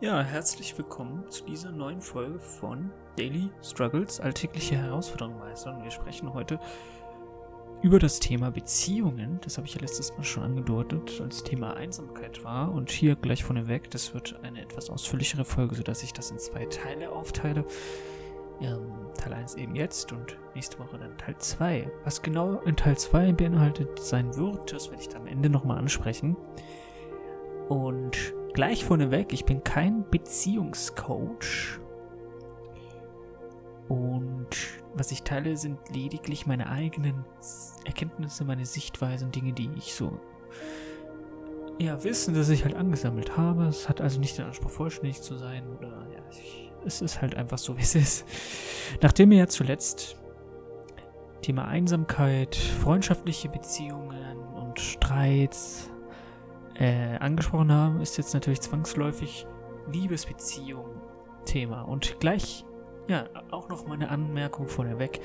Ja, 0.00 0.22
herzlich 0.22 0.78
willkommen 0.78 1.28
zu 1.28 1.42
dieser 1.44 1.72
neuen 1.72 2.00
Folge 2.00 2.38
von 2.38 2.92
Daily 3.16 3.50
Struggles, 3.64 4.20
alltägliche 4.20 4.76
Herausforderungen 4.76 5.40
meistern. 5.40 5.82
Wir 5.82 5.90
sprechen 5.90 6.32
heute 6.32 6.60
über 7.82 7.98
das 7.98 8.20
Thema 8.20 8.52
Beziehungen. 8.52 9.40
Das 9.42 9.56
habe 9.56 9.66
ich 9.66 9.74
ja 9.74 9.80
letztes 9.80 10.16
Mal 10.16 10.22
schon 10.22 10.44
angedeutet, 10.44 11.20
als 11.20 11.42
Thema 11.42 11.74
Einsamkeit 11.74 12.44
war. 12.44 12.70
Und 12.70 12.92
hier 12.92 13.16
gleich 13.16 13.42
vorneweg, 13.42 13.90
das 13.90 14.14
wird 14.14 14.38
eine 14.44 14.62
etwas 14.62 14.88
ausführlichere 14.88 15.44
Folge, 15.44 15.74
sodass 15.74 16.04
ich 16.04 16.12
das 16.12 16.30
in 16.30 16.38
zwei 16.38 16.66
Teile 16.66 17.10
aufteile. 17.10 17.64
Ähm, 18.60 18.92
Teil 19.18 19.32
1 19.32 19.56
eben 19.56 19.74
jetzt 19.74 20.12
und 20.12 20.38
nächste 20.54 20.78
Woche 20.78 20.98
dann 20.98 21.18
Teil 21.18 21.36
2. 21.38 21.90
Was 22.04 22.22
genau 22.22 22.60
in 22.60 22.76
Teil 22.76 22.96
2 22.96 23.32
beinhaltet 23.32 23.98
sein 23.98 24.36
wird, 24.36 24.72
das 24.72 24.90
werde 24.90 25.02
ich 25.02 25.08
dann 25.08 25.22
am 25.22 25.26
Ende 25.26 25.50
nochmal 25.50 25.78
ansprechen. 25.78 26.36
Und 27.68 28.37
gleich 28.54 28.84
vorneweg, 28.84 29.32
ich 29.32 29.44
bin 29.44 29.64
kein 29.64 30.08
Beziehungscoach. 30.10 31.80
Und 33.88 34.48
was 34.94 35.10
ich 35.12 35.22
teile, 35.22 35.56
sind 35.56 35.78
lediglich 35.90 36.46
meine 36.46 36.68
eigenen 36.68 37.24
Erkenntnisse, 37.84 38.44
meine 38.44 38.66
Sichtweisen, 38.66 39.32
Dinge, 39.32 39.52
die 39.52 39.70
ich 39.76 39.94
so 39.94 40.20
ja, 41.78 42.02
wissen, 42.02 42.34
dass 42.34 42.48
ich 42.48 42.64
halt 42.64 42.74
angesammelt 42.74 43.36
habe. 43.36 43.64
Es 43.64 43.88
hat 43.88 44.00
also 44.00 44.20
nicht 44.20 44.36
den 44.36 44.46
Anspruch, 44.46 44.70
vollständig 44.70 45.22
zu 45.22 45.36
sein. 45.36 45.64
Oder 45.76 46.06
ja, 46.12 46.20
ich, 46.30 46.72
es 46.84 47.00
ist 47.00 47.22
halt 47.22 47.36
einfach 47.36 47.58
so, 47.58 47.76
wie 47.76 47.82
es 47.82 47.94
ist. 47.94 48.26
Nachdem 49.00 49.30
wir 49.30 49.38
ja 49.38 49.46
zuletzt 49.46 50.16
Thema 51.40 51.66
Einsamkeit, 51.66 52.56
freundschaftliche 52.56 53.48
Beziehungen 53.48 54.38
und 54.54 54.80
Streits 54.80 55.90
äh, 56.78 57.16
angesprochen 57.18 57.72
haben, 57.72 58.00
ist 58.00 58.16
jetzt 58.16 58.34
natürlich 58.34 58.60
zwangsläufig 58.60 59.46
Liebesbeziehung 59.92 60.86
Thema. 61.44 61.82
Und 61.82 62.20
gleich, 62.20 62.64
ja, 63.08 63.24
auch 63.50 63.68
noch 63.68 63.86
mal 63.86 63.94
eine 63.94 64.10
Anmerkung 64.10 64.68
vorneweg. 64.68 65.20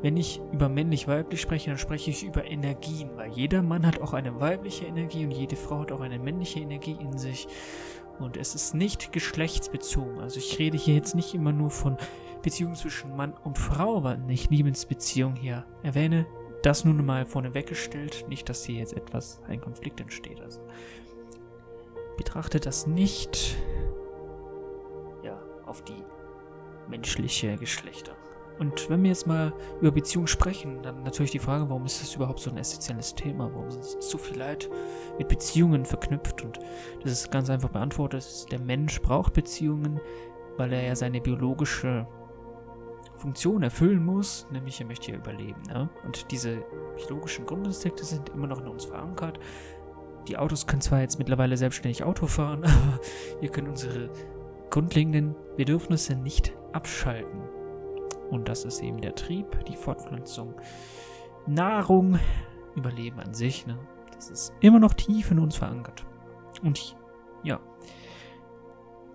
Wenn 0.00 0.16
ich 0.16 0.40
über 0.52 0.68
männlich-weiblich 0.68 1.40
spreche, 1.40 1.70
dann 1.70 1.78
spreche 1.78 2.10
ich 2.10 2.24
über 2.24 2.44
Energien, 2.44 3.10
weil 3.16 3.32
jeder 3.32 3.62
Mann 3.62 3.84
hat 3.84 4.00
auch 4.00 4.12
eine 4.12 4.40
weibliche 4.40 4.86
Energie 4.86 5.24
und 5.24 5.32
jede 5.32 5.56
Frau 5.56 5.80
hat 5.80 5.90
auch 5.90 6.00
eine 6.00 6.20
männliche 6.20 6.60
Energie 6.60 6.96
in 7.00 7.18
sich. 7.18 7.48
Und 8.20 8.36
es 8.36 8.54
ist 8.54 8.74
nicht 8.74 9.12
geschlechtsbezogen. 9.12 10.20
Also 10.20 10.38
ich 10.38 10.58
rede 10.58 10.78
hier 10.78 10.94
jetzt 10.94 11.16
nicht 11.16 11.34
immer 11.34 11.52
nur 11.52 11.70
von 11.70 11.96
Beziehungen 12.42 12.76
zwischen 12.76 13.16
Mann 13.16 13.34
und 13.44 13.58
Frau, 13.58 14.04
weil 14.04 14.20
ich 14.28 14.50
Liebesbeziehung 14.50 15.34
hier 15.34 15.64
erwähne 15.82 16.26
das 16.68 16.84
nun 16.84 17.04
mal 17.04 17.24
vorne 17.24 17.54
weggestellt, 17.54 18.26
nicht, 18.28 18.48
dass 18.48 18.62
hier 18.64 18.80
jetzt 18.80 18.92
etwas, 18.92 19.40
ein 19.48 19.58
Konflikt 19.58 20.00
entsteht. 20.00 20.40
Also 20.42 20.60
betrachtet 22.18 22.66
das 22.66 22.86
nicht 22.86 23.56
ja, 25.22 25.40
auf 25.64 25.82
die 25.82 26.04
menschliche 26.90 27.56
Geschlechter. 27.56 28.12
Und 28.58 28.90
wenn 28.90 29.02
wir 29.02 29.08
jetzt 29.08 29.26
mal 29.26 29.54
über 29.80 29.92
Beziehungen 29.92 30.26
sprechen, 30.26 30.82
dann 30.82 31.04
natürlich 31.04 31.30
die 31.30 31.38
Frage, 31.38 31.70
warum 31.70 31.86
ist 31.86 32.02
das 32.02 32.14
überhaupt 32.16 32.40
so 32.40 32.50
ein 32.50 32.58
essentielles 32.58 33.14
Thema? 33.14 33.50
Warum 33.54 33.68
ist 33.68 34.02
so 34.02 34.18
viel 34.18 34.36
Leid 34.36 34.68
mit 35.16 35.28
Beziehungen 35.28 35.86
verknüpft? 35.86 36.44
Und 36.44 36.58
das 37.02 37.12
ist 37.12 37.30
ganz 37.30 37.48
einfach 37.48 37.70
beantwortet. 37.70 38.44
Der 38.50 38.58
Mensch 38.58 39.00
braucht 39.00 39.32
Beziehungen, 39.32 40.00
weil 40.58 40.72
er 40.74 40.82
ja 40.82 40.96
seine 40.96 41.20
biologische 41.22 42.06
Funktion 43.18 43.62
erfüllen 43.62 44.04
muss, 44.04 44.46
nämlich 44.50 44.80
er 44.80 44.86
möchte 44.86 45.12
ja 45.12 45.18
überleben. 45.18 45.60
Ne? 45.68 45.88
Und 46.04 46.30
diese 46.30 46.62
biologischen 46.96 47.46
Grundinstinkte 47.46 48.04
sind 48.04 48.30
immer 48.30 48.46
noch 48.46 48.60
in 48.60 48.68
uns 48.68 48.84
verankert. 48.84 49.38
Die 50.28 50.36
Autos 50.36 50.66
können 50.66 50.82
zwar 50.82 51.00
jetzt 51.00 51.18
mittlerweile 51.18 51.56
selbstständig 51.56 52.04
Auto 52.04 52.26
fahren, 52.26 52.64
aber 52.64 53.00
wir 53.40 53.48
können 53.50 53.68
unsere 53.68 54.10
grundlegenden 54.70 55.34
Bedürfnisse 55.56 56.14
nicht 56.14 56.52
abschalten. 56.72 57.40
Und 58.30 58.48
das 58.48 58.64
ist 58.64 58.82
eben 58.82 59.00
der 59.00 59.14
Trieb, 59.14 59.64
die 59.66 59.76
Fortpflanzung, 59.76 60.54
Nahrung, 61.46 62.18
Überleben 62.76 63.18
an 63.18 63.34
sich. 63.34 63.66
Ne? 63.66 63.78
Das 64.14 64.30
ist 64.30 64.52
immer 64.60 64.78
noch 64.78 64.94
tief 64.94 65.30
in 65.30 65.38
uns 65.38 65.56
verankert. 65.56 66.04
Und 66.62 66.96
ja, 67.42 67.58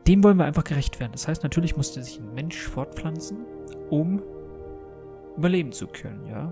dem 0.07 0.23
wollen 0.23 0.37
wir 0.37 0.45
einfach 0.45 0.63
gerecht 0.63 0.99
werden. 0.99 1.11
Das 1.13 1.27
heißt, 1.27 1.43
natürlich 1.43 1.77
musste 1.77 2.03
sich 2.03 2.19
ein 2.19 2.33
Mensch 2.33 2.57
fortpflanzen, 2.57 3.45
um 3.93 4.23
überleben 5.37 5.71
zu 5.71 5.85
können, 5.85 6.25
ja. 6.25 6.51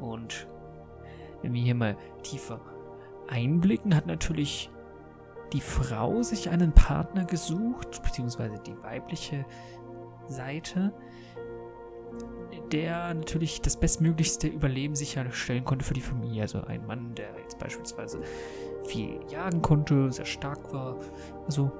Und 0.00 0.48
wenn 1.42 1.52
wir 1.52 1.60
hier 1.60 1.74
mal 1.74 1.96
tiefer 2.22 2.60
einblicken, 3.28 3.94
hat 3.94 4.06
natürlich 4.06 4.70
die 5.52 5.60
Frau 5.60 6.22
sich 6.22 6.48
einen 6.48 6.72
Partner 6.72 7.24
gesucht, 7.24 8.02
beziehungsweise 8.02 8.54
die 8.66 8.82
weibliche 8.82 9.44
Seite, 10.28 10.92
der 12.72 13.12
natürlich 13.12 13.60
das 13.60 13.78
bestmöglichste 13.78 14.48
Überleben 14.48 14.94
sicherstellen 14.94 15.64
konnte 15.64 15.84
für 15.84 15.94
die 15.94 16.00
Familie. 16.00 16.42
Also 16.42 16.62
ein 16.62 16.86
Mann, 16.86 17.14
der 17.14 17.28
jetzt 17.42 17.58
beispielsweise 17.58 18.20
viel 18.84 19.20
jagen 19.30 19.60
konnte, 19.60 20.10
sehr 20.10 20.24
stark 20.24 20.72
war. 20.72 20.96
Also 21.44 21.70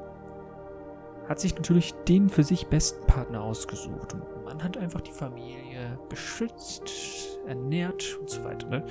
hat 1.28 1.38
sich 1.38 1.54
natürlich 1.54 1.92
den 2.08 2.30
für 2.30 2.42
sich 2.42 2.68
besten 2.68 3.06
Partner 3.06 3.42
ausgesucht. 3.42 4.14
Und 4.14 4.44
man 4.44 4.62
hat 4.62 4.78
einfach 4.78 5.02
die 5.02 5.12
Familie 5.12 5.98
beschützt, 6.08 7.38
ernährt 7.46 8.16
und 8.18 8.30
so 8.30 8.44
weiter. 8.44 8.66
Ne? 8.68 8.86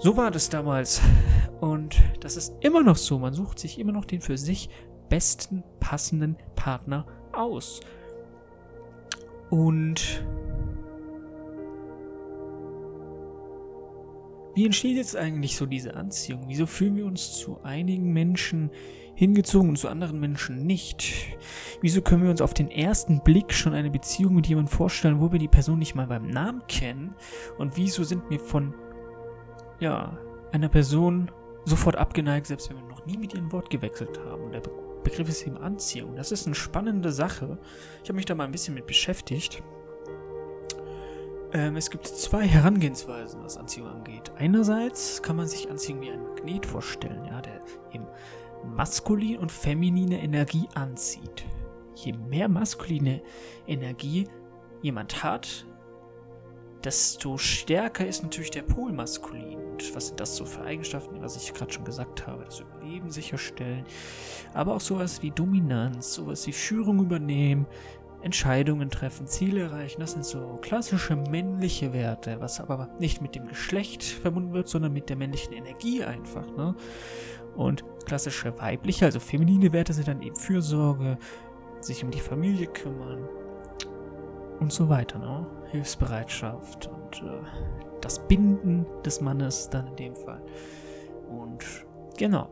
So 0.00 0.16
war 0.16 0.30
das 0.30 0.48
damals. 0.48 1.02
Und 1.60 2.02
das 2.20 2.36
ist 2.36 2.54
immer 2.60 2.82
noch 2.82 2.96
so. 2.96 3.18
Man 3.18 3.34
sucht 3.34 3.58
sich 3.58 3.78
immer 3.78 3.92
noch 3.92 4.06
den 4.06 4.20
für 4.20 4.38
sich 4.38 4.70
besten 5.08 5.62
passenden 5.78 6.36
Partner 6.56 7.06
aus. 7.32 7.80
Und 9.50 10.24
wie 14.54 14.64
entsteht 14.64 14.96
jetzt 14.96 15.16
eigentlich 15.16 15.56
so 15.56 15.66
diese 15.66 15.94
Anziehung? 15.94 16.44
Wieso 16.46 16.66
fühlen 16.66 16.96
wir 16.96 17.06
uns 17.06 17.34
zu 17.34 17.60
einigen 17.62 18.12
Menschen 18.12 18.70
hingezogen 19.14 19.70
und 19.70 19.76
zu 19.76 19.88
anderen 19.88 20.20
Menschen 20.20 20.66
nicht? 20.66 21.36
Wieso 21.80 22.02
können 22.02 22.22
wir 22.22 22.30
uns 22.30 22.40
auf 22.40 22.54
den 22.54 22.70
ersten 22.70 23.20
Blick 23.20 23.52
schon 23.52 23.74
eine 23.74 23.90
Beziehung 23.90 24.34
mit 24.34 24.46
jemandem 24.46 24.72
vorstellen, 24.72 25.20
wo 25.20 25.30
wir 25.32 25.38
die 25.38 25.48
Person 25.48 25.78
nicht 25.78 25.94
mal 25.94 26.06
beim 26.06 26.28
Namen 26.28 26.62
kennen? 26.68 27.14
Und 27.58 27.76
wieso 27.76 28.04
sind 28.04 28.28
wir 28.30 28.40
von, 28.40 28.74
ja, 29.80 30.18
einer 30.52 30.68
Person 30.68 31.30
sofort 31.64 31.96
abgeneigt, 31.96 32.46
selbst 32.46 32.70
wenn 32.70 32.76
wir 32.76 32.88
noch 32.88 33.06
nie 33.06 33.16
mit 33.16 33.34
ihr 33.34 33.40
ein 33.40 33.52
Wort 33.52 33.70
gewechselt 33.70 34.18
haben? 34.26 34.44
Und 34.44 34.52
der 34.52 34.62
Begriff 35.04 35.28
ist 35.28 35.46
eben 35.46 35.58
Anziehung. 35.58 36.16
Das 36.16 36.32
ist 36.32 36.46
eine 36.46 36.54
spannende 36.54 37.12
Sache. 37.12 37.58
Ich 38.02 38.08
habe 38.08 38.16
mich 38.16 38.26
da 38.26 38.34
mal 38.34 38.44
ein 38.44 38.52
bisschen 38.52 38.74
mit 38.74 38.86
beschäftigt. 38.86 39.62
Ähm, 41.54 41.76
es 41.76 41.88
gibt 41.88 42.06
zwei 42.08 42.46
Herangehensweisen, 42.46 43.40
was 43.44 43.56
Anziehung 43.56 43.88
angeht. 43.88 44.32
Einerseits 44.36 45.22
kann 45.22 45.36
man 45.36 45.46
sich 45.46 45.70
Anziehung 45.70 46.00
wie 46.00 46.10
ein 46.10 46.22
Magnet 46.22 46.66
vorstellen, 46.66 47.24
ja, 47.26 47.40
der 47.40 47.62
eben 47.92 48.06
maskuline 48.64 49.40
und 49.40 49.52
feminine 49.52 50.22
Energie 50.22 50.68
anzieht. 50.74 51.44
Je 51.94 52.12
mehr 52.12 52.48
maskuline 52.48 53.22
Energie 53.66 54.26
jemand 54.82 55.22
hat, 55.22 55.66
desto 56.84 57.38
stärker 57.38 58.06
ist 58.06 58.22
natürlich 58.22 58.50
der 58.50 58.62
Pol 58.62 58.92
maskulin. 58.92 59.58
Und 59.58 59.94
was 59.94 60.08
sind 60.08 60.20
das 60.20 60.36
so 60.36 60.44
für 60.44 60.62
Eigenschaften, 60.62 61.20
was 61.22 61.36
ich 61.36 61.54
gerade 61.54 61.72
schon 61.72 61.84
gesagt 61.84 62.26
habe? 62.26 62.44
Das 62.44 62.60
Überleben 62.60 63.10
sicherstellen, 63.10 63.84
aber 64.52 64.74
auch 64.74 64.80
sowas 64.80 65.22
wie 65.22 65.30
Dominanz, 65.30 66.14
sowas 66.14 66.46
wie 66.46 66.52
Führung 66.52 67.00
übernehmen, 67.00 67.66
Entscheidungen 68.24 68.90
treffen, 68.90 69.26
Ziele 69.26 69.64
erreichen. 69.64 70.00
Das 70.00 70.12
sind 70.12 70.24
so 70.24 70.58
klassische 70.62 71.14
männliche 71.14 71.92
Werte, 71.92 72.40
was 72.40 72.58
aber 72.58 72.88
nicht 72.98 73.20
mit 73.20 73.34
dem 73.34 73.46
Geschlecht 73.46 74.02
verbunden 74.02 74.54
wird, 74.54 74.66
sondern 74.66 74.94
mit 74.94 75.10
der 75.10 75.16
männlichen 75.16 75.52
Energie 75.52 76.02
einfach. 76.02 76.46
Ne? 76.56 76.74
Und 77.54 77.84
klassische 78.06 78.58
weibliche, 78.58 79.04
also 79.04 79.20
feminine 79.20 79.72
Werte 79.74 79.92
sind 79.92 80.08
dann 80.08 80.22
eben 80.22 80.36
Fürsorge, 80.36 81.18
sich 81.80 82.02
um 82.02 82.10
die 82.10 82.20
Familie 82.20 82.66
kümmern 82.66 83.28
und 84.58 84.72
so 84.72 84.88
weiter. 84.88 85.18
Ne? 85.18 85.46
Hilfsbereitschaft 85.70 86.86
und 86.86 87.22
äh, 87.22 87.42
das 88.00 88.26
Binden 88.26 88.86
des 89.04 89.20
Mannes 89.20 89.68
dann 89.68 89.88
in 89.88 89.96
dem 89.96 90.16
Fall. 90.16 90.40
Und 91.28 91.62
genau. 92.16 92.48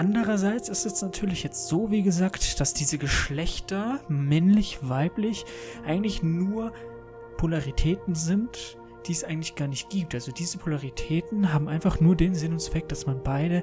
Andererseits 0.00 0.70
ist 0.70 0.86
es 0.86 1.02
natürlich 1.02 1.42
jetzt 1.42 1.68
so, 1.68 1.90
wie 1.90 2.02
gesagt, 2.02 2.58
dass 2.58 2.72
diese 2.72 2.96
Geschlechter, 2.96 4.00
männlich, 4.08 4.78
weiblich, 4.80 5.44
eigentlich 5.84 6.22
nur 6.22 6.72
Polaritäten 7.36 8.14
sind, 8.14 8.78
die 9.04 9.12
es 9.12 9.24
eigentlich 9.24 9.56
gar 9.56 9.68
nicht 9.68 9.90
gibt. 9.90 10.14
Also 10.14 10.32
diese 10.32 10.56
Polaritäten 10.56 11.52
haben 11.52 11.68
einfach 11.68 12.00
nur 12.00 12.16
den 12.16 12.34
Sinn 12.34 12.52
und 12.52 12.62
Zweck, 12.62 12.88
dass 12.88 13.04
man 13.04 13.22
beide 13.22 13.62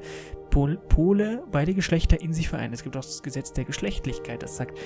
Pol 0.52 0.78
Pole, 0.78 1.44
beide 1.52 1.74
Geschlechter 1.74 2.22
in 2.22 2.34
sich 2.34 2.50
vereint. 2.50 2.72
Es 2.72 2.84
gibt 2.84 2.96
auch 2.96 3.02
das 3.02 3.24
Gesetz 3.24 3.52
der 3.54 3.66
Geschlechtlichkeit, 3.66 4.44
das 4.44 4.58
sagt, 4.58 4.78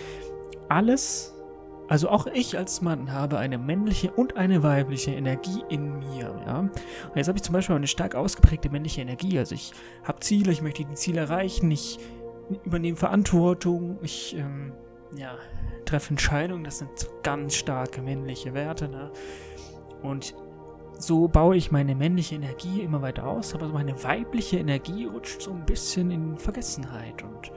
alles, 0.69 1.33
also 1.91 2.07
auch 2.07 2.25
ich 2.25 2.57
als 2.57 2.81
Mann 2.81 3.11
habe 3.11 3.37
eine 3.37 3.57
männliche 3.57 4.11
und 4.11 4.37
eine 4.37 4.63
weibliche 4.63 5.11
Energie 5.11 5.61
in 5.67 5.99
mir, 5.99 6.33
ja. 6.45 6.59
Und 6.59 6.71
jetzt 7.15 7.27
habe 7.27 7.37
ich 7.37 7.43
zum 7.43 7.51
Beispiel 7.51 7.75
eine 7.75 7.87
stark 7.87 8.15
ausgeprägte 8.15 8.69
männliche 8.69 9.01
Energie. 9.01 9.37
Also 9.37 9.55
ich 9.55 9.73
habe 10.05 10.21
Ziele, 10.21 10.53
ich 10.53 10.61
möchte 10.61 10.85
die 10.85 10.93
Ziele 10.93 11.19
erreichen, 11.19 11.69
ich 11.69 11.99
übernehme 12.63 12.95
Verantwortung, 12.95 13.99
ich 14.03 14.37
ähm, 14.37 14.71
ja, 15.17 15.37
treffe 15.83 16.11
Entscheidungen, 16.11 16.63
das 16.63 16.77
sind 16.77 17.09
ganz 17.23 17.55
starke 17.55 18.01
männliche 18.01 18.53
Werte. 18.53 18.87
Ne? 18.87 19.11
Und 20.01 20.33
so 20.97 21.27
baue 21.27 21.57
ich 21.57 21.73
meine 21.73 21.93
männliche 21.93 22.35
Energie 22.35 22.79
immer 22.79 23.01
weiter 23.01 23.27
aus, 23.27 23.53
aber 23.53 23.67
meine 23.67 24.01
weibliche 24.01 24.59
Energie 24.59 25.07
rutscht 25.07 25.41
so 25.41 25.51
ein 25.51 25.65
bisschen 25.65 26.09
in 26.09 26.37
Vergessenheit 26.37 27.21
und 27.21 27.51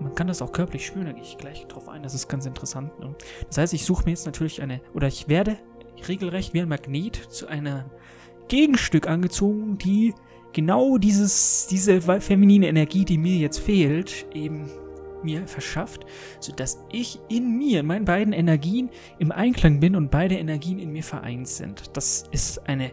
man 0.00 0.14
kann 0.14 0.26
das 0.26 0.42
auch 0.42 0.52
körperlich 0.52 0.86
spüren, 0.86 1.06
da 1.06 1.12
gehe 1.12 1.22
ich 1.22 1.38
gleich 1.38 1.66
drauf 1.66 1.88
ein, 1.88 2.02
das 2.02 2.14
ist 2.14 2.28
ganz 2.28 2.46
interessant. 2.46 2.98
Ne? 3.00 3.14
Das 3.48 3.58
heißt, 3.58 3.74
ich 3.74 3.84
suche 3.84 4.04
mir 4.04 4.10
jetzt 4.10 4.26
natürlich 4.26 4.62
eine, 4.62 4.80
oder 4.94 5.08
ich 5.08 5.28
werde 5.28 5.58
regelrecht 6.08 6.54
wie 6.54 6.60
ein 6.60 6.68
Magnet 6.68 7.16
zu 7.16 7.46
einem 7.46 7.84
Gegenstück 8.48 9.06
angezogen, 9.06 9.78
die 9.78 10.14
genau 10.52 10.98
dieses, 10.98 11.66
diese 11.68 12.00
feminine 12.00 12.68
Energie, 12.68 13.04
die 13.04 13.18
mir 13.18 13.36
jetzt 13.36 13.58
fehlt, 13.58 14.26
eben 14.34 14.70
mir 15.22 15.46
verschafft, 15.46 16.06
sodass 16.40 16.82
ich 16.90 17.20
in 17.28 17.58
mir, 17.58 17.80
in 17.80 17.86
meinen 17.86 18.04
beiden 18.04 18.32
Energien 18.32 18.90
im 19.18 19.32
Einklang 19.32 19.80
bin 19.80 19.94
und 19.94 20.10
beide 20.10 20.36
Energien 20.36 20.78
in 20.78 20.90
mir 20.90 21.02
vereint 21.02 21.46
sind. 21.46 21.96
Das 21.96 22.24
ist 22.30 22.66
eine 22.66 22.92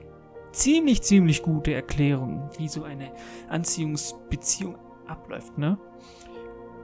ziemlich, 0.52 1.02
ziemlich 1.02 1.42
gute 1.42 1.74
Erklärung, 1.74 2.50
wie 2.58 2.68
so 2.68 2.84
eine 2.84 3.12
Anziehungsbeziehung 3.50 4.78
abläuft, 5.08 5.58
ne? 5.58 5.78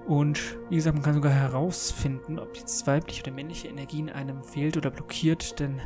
Und 0.07 0.57
wie 0.69 0.75
gesagt, 0.75 0.95
man 0.95 1.03
kann 1.03 1.13
sogar 1.13 1.31
herausfinden, 1.31 2.37
ob 2.39 2.57
jetzt 2.57 2.85
weibliche 2.87 3.23
oder 3.23 3.31
männliche 3.31 3.69
Energie 3.69 3.99
in 3.99 4.09
einem 4.09 4.43
fehlt 4.43 4.75
oder 4.75 4.91
blockiert, 4.91 5.59
denn 5.59 5.81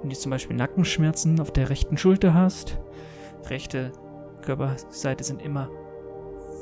wenn 0.00 0.08
du 0.08 0.16
zum 0.16 0.30
Beispiel 0.30 0.56
Nackenschmerzen 0.56 1.40
auf 1.40 1.52
der 1.52 1.68
rechten 1.68 1.98
Schulter 1.98 2.32
hast, 2.32 2.78
rechte 3.48 3.92
Körperseite 4.42 5.24
sind 5.24 5.42
immer 5.42 5.70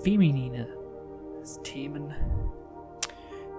feminine 0.02 0.69
Themen. 1.62 2.12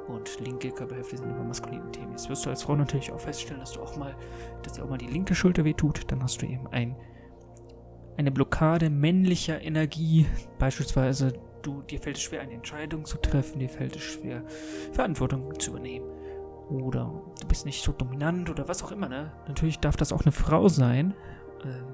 Und 0.08 0.40
linke 0.40 0.72
Körperhälfte 0.72 1.18
sind 1.18 1.30
immer 1.30 1.44
maskuline 1.44 1.92
Themen. 1.92 2.12
Jetzt 2.12 2.30
wirst 2.30 2.46
du 2.46 2.50
als 2.50 2.64
Frau 2.64 2.76
natürlich 2.76 3.12
auch 3.12 3.20
feststellen, 3.20 3.60
dass 3.60 3.74
du 3.74 3.82
auch 3.82 3.96
mal, 3.96 4.16
dass 4.64 4.74
dir 4.74 4.84
auch 4.84 4.90
mal 4.90 4.98
die 4.98 5.08
linke 5.08 5.36
Schulter 5.36 5.64
wehtut, 5.64 6.12
dann 6.12 6.22
hast 6.22 6.42
du 6.42 6.48
eben 6.48 6.68
ein, 6.68 6.96
eine 8.18 8.32
Blockade 8.32 8.90
männlicher 8.90 9.62
Energie, 9.62 10.26
beispielsweise 10.58 11.34
du, 11.62 11.82
dir 11.84 12.00
fällt 12.00 12.18
es 12.18 12.24
schwer, 12.24 12.42
eine 12.42 12.54
Entscheidung 12.54 13.06
zu 13.06 13.18
treffen, 13.18 13.60
dir 13.60 13.70
fällt 13.70 13.96
es 13.96 14.02
schwer, 14.02 14.44
Verantwortung 14.92 15.60
zu 15.60 15.72
übernehmen. 15.72 16.06
Oder 16.70 17.12
du 17.42 17.48
bist 17.48 17.66
nicht 17.66 17.84
so 17.84 17.92
dominant 17.92 18.50
oder 18.50 18.68
was 18.68 18.84
auch 18.84 18.92
immer, 18.92 19.10
ne? 19.10 19.32
Natürlich 19.48 19.80
darf 19.80 19.98
das 19.98 20.12
auch 20.12 20.22
eine 20.22 20.32
Frau 20.32 20.68
sein. 20.68 21.16
Ähm, 21.64 21.86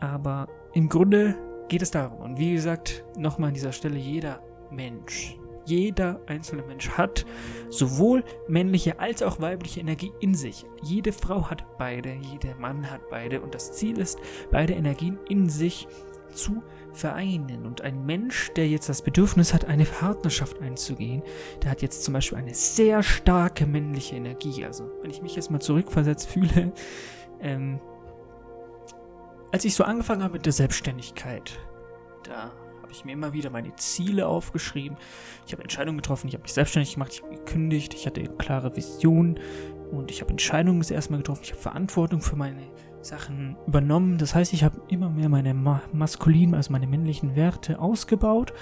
aber 0.00 0.48
im 0.72 0.88
Grunde 0.88 1.36
geht 1.68 1.82
es 1.82 1.90
darum. 1.90 2.20
Und 2.20 2.38
wie 2.38 2.52
gesagt, 2.52 3.04
nochmal 3.16 3.48
an 3.48 3.54
dieser 3.54 3.72
Stelle, 3.72 3.98
jeder 3.98 4.40
Mensch, 4.70 5.36
jeder 5.66 6.20
einzelne 6.26 6.62
Mensch 6.62 6.90
hat 6.90 7.26
sowohl 7.70 8.24
männliche 8.48 8.98
als 8.98 9.22
auch 9.22 9.40
weibliche 9.40 9.80
Energie 9.80 10.12
in 10.20 10.34
sich. 10.34 10.64
Jede 10.82 11.12
Frau 11.12 11.50
hat 11.50 11.64
beide, 11.76 12.12
jeder 12.12 12.54
Mann 12.56 12.90
hat 12.90 13.08
beide. 13.10 13.40
Und 13.40 13.54
das 13.54 13.72
Ziel 13.72 13.98
ist, 13.98 14.18
beide 14.50 14.74
Energien 14.74 15.18
in 15.28 15.48
sich 15.48 15.86
zu 15.88 16.09
vereinen. 16.92 17.66
Und 17.66 17.80
ein 17.82 18.04
Mensch, 18.04 18.50
der 18.56 18.68
jetzt 18.68 18.88
das 18.88 19.02
Bedürfnis 19.02 19.54
hat, 19.54 19.64
eine 19.66 19.84
Partnerschaft 19.84 20.60
einzugehen, 20.60 21.22
der 21.62 21.70
hat 21.70 21.82
jetzt 21.82 22.04
zum 22.04 22.14
Beispiel 22.14 22.38
eine 22.38 22.54
sehr 22.54 23.02
starke 23.02 23.66
männliche 23.66 24.16
Energie. 24.16 24.64
Also, 24.64 24.90
wenn 25.02 25.10
ich 25.10 25.22
mich 25.22 25.36
jetzt 25.36 25.50
mal 25.50 25.60
zurückversetzt 25.60 26.28
fühle, 26.28 26.72
ähm, 27.40 27.80
als 29.52 29.64
ich 29.64 29.74
so 29.74 29.84
angefangen 29.84 30.22
habe 30.22 30.34
mit 30.34 30.46
der 30.46 30.52
Selbstständigkeit, 30.52 31.58
da 32.22 32.52
habe 32.82 32.92
ich 32.92 33.04
mir 33.04 33.12
immer 33.12 33.32
wieder 33.32 33.50
meine 33.50 33.74
Ziele 33.76 34.26
aufgeschrieben. 34.26 34.98
Ich 35.46 35.52
habe 35.52 35.62
Entscheidungen 35.62 35.98
getroffen, 35.98 36.28
ich 36.28 36.34
habe 36.34 36.42
mich 36.42 36.52
selbstständig 36.52 36.94
gemacht, 36.94 37.12
ich 37.12 37.22
habe 37.22 37.34
gekündigt, 37.34 37.94
ich 37.94 38.06
hatte 38.06 38.22
klare 38.22 38.76
Vision 38.76 39.38
und 39.90 40.10
ich 40.10 40.20
habe 40.20 40.30
Entscheidungen 40.30 40.80
das 40.80 40.90
erste 40.90 41.12
Mal 41.12 41.18
getroffen, 41.18 41.42
ich 41.44 41.52
habe 41.52 41.60
Verantwortung 41.62 42.20
für 42.20 42.36
meine 42.36 42.62
Sachen 43.02 43.56
übernommen. 43.66 44.18
Das 44.18 44.34
heißt, 44.34 44.52
ich 44.52 44.64
habe 44.64 44.80
immer 44.88 45.10
mehr 45.10 45.28
meine 45.28 45.54
ma 45.54 45.82
maskulinen, 45.92 46.54
also 46.54 46.72
meine 46.72 46.86
männlichen 46.86 47.36
Werte 47.36 47.78
ausgebaut 47.78 48.52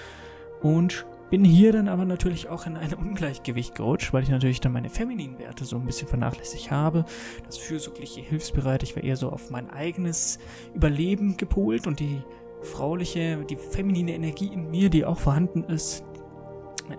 und 0.62 1.06
bin 1.30 1.44
hier 1.44 1.72
dann 1.72 1.88
aber 1.88 2.04
natürlich 2.04 2.48
auch 2.48 2.66
in 2.66 2.76
ein 2.76 2.94
Ungleichgewicht 2.94 3.74
gerutscht, 3.74 4.12
weil 4.12 4.22
ich 4.22 4.30
natürlich 4.30 4.60
dann 4.60 4.72
meine 4.72 4.88
femininen 4.88 5.38
Werte 5.38 5.64
so 5.64 5.76
ein 5.76 5.84
bisschen 5.84 6.08
vernachlässigt 6.08 6.70
habe. 6.70 7.04
Das 7.46 7.58
fürsorgliche, 7.58 8.20
hilfsbereit, 8.20 8.82
ich 8.82 8.96
war 8.96 9.02
eher 9.02 9.16
so 9.16 9.30
auf 9.30 9.50
mein 9.50 9.70
eigenes 9.70 10.38
Überleben 10.74 11.36
gepolt 11.36 11.86
und 11.86 12.00
die 12.00 12.22
frauliche, 12.62 13.44
die 13.44 13.56
feminine 13.56 14.14
Energie 14.14 14.52
in 14.52 14.70
mir, 14.70 14.90
die 14.90 15.04
auch 15.04 15.18
vorhanden 15.18 15.64
ist. 15.64 16.04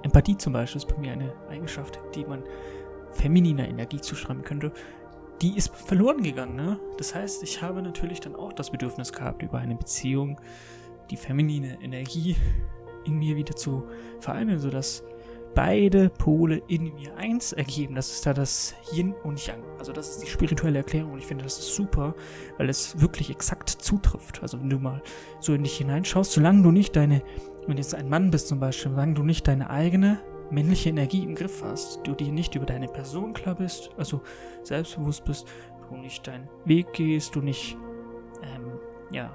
Empathie 0.04 0.38
zum 0.38 0.54
Beispiel 0.54 0.78
ist 0.78 0.88
bei 0.88 0.98
mir 0.98 1.14
eine 1.14 1.34
Eigenschaft, 1.50 2.00
die 2.14 2.24
man 2.24 2.44
femininer 3.12 3.68
Energie 3.68 4.00
zuschreiben 4.00 4.44
könnte 4.44 4.72
die 5.42 5.56
ist 5.56 5.76
verloren 5.76 6.24
gegangen. 6.24 6.56
Ne? 6.56 6.80
Das 6.98 7.16
heißt, 7.16 7.44
ich 7.44 7.62
habe 7.62 7.82
natürlich 7.82 8.20
dann 8.20 8.36
auch 8.36 8.54
das 8.54 8.72
Bedürfnis 8.72 9.14
gehabt, 9.14 9.42
über 9.42 9.60
eine 9.60 9.76
Beziehung 9.76 10.40
die 11.10 11.18
feminine 11.18 11.82
Energie 11.82 12.36
in 13.06 13.18
mir 13.18 13.36
wieder 13.36 13.56
zu 13.56 13.84
vereinen, 14.20 14.60
sodass 14.60 15.04
beide 15.56 16.10
Pole 16.10 16.62
in 16.68 16.94
mir 16.94 17.16
eins 17.18 17.54
ergeben. 17.54 17.96
Das 17.96 18.12
ist 18.12 18.26
da 18.26 18.34
das 18.34 18.76
Yin 18.94 19.14
und 19.24 19.46
Yang. 19.46 19.64
Also 19.80 19.92
das 19.92 20.10
ist 20.10 20.24
die 20.24 20.28
spirituelle 20.28 20.80
Erklärung 20.80 21.14
und 21.14 21.20
ich 21.20 21.26
finde, 21.26 21.44
das 21.44 21.58
ist 21.58 21.76
super, 21.76 22.16
weil 22.58 22.70
es 22.70 23.00
wirklich 23.02 23.30
exakt 23.30 23.70
zutrifft. 23.70 24.42
Also 24.42 24.60
wenn 24.60 24.70
du 24.70 24.78
mal 24.78 25.02
so 25.40 25.54
in 25.54 25.64
dich 25.64 25.78
hineinschaust, 25.78 26.32
solange 26.32 26.64
du 26.64 26.72
nicht 26.72 26.96
deine, 26.96 27.24
wenn 27.66 27.76
du 27.76 27.82
jetzt 27.82 27.96
ein 27.96 28.10
Mann 28.10 28.32
bist 28.32 28.48
zum 28.48 28.60
Beispiel, 28.60 28.92
solange 28.92 29.16
du 29.16 29.24
nicht 29.24 29.48
deine 29.48 29.70
eigene 29.70 30.20
männliche 30.52 30.90
Energie 30.90 31.24
im 31.24 31.36
Griff 31.36 31.64
hast, 31.64 32.06
du 32.06 32.14
dir 32.14 32.32
nicht 32.32 32.56
über 32.56 32.66
deine 32.66 32.88
Person 32.88 33.34
klar 33.34 33.56
bist, 33.56 33.92
also 33.98 34.22
selbstbewusst 34.64 35.26
bist, 35.26 35.48
du 35.90 35.98
nicht 35.98 36.26
deinen 36.28 36.48
Weg 36.66 36.94
gehst, 36.94 37.36
du 37.36 37.42
nicht, 37.42 37.78
ähm, 38.44 38.80
ja, 39.12 39.32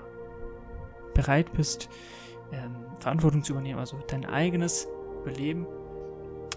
bereit 1.14 1.52
bist, 1.52 1.88
ähm, 2.52 2.74
Verantwortung 2.98 3.42
zu 3.42 3.52
übernehmen, 3.52 3.78
also 3.78 3.98
dein 4.08 4.26
eigenes 4.26 4.88
Überleben 5.22 5.66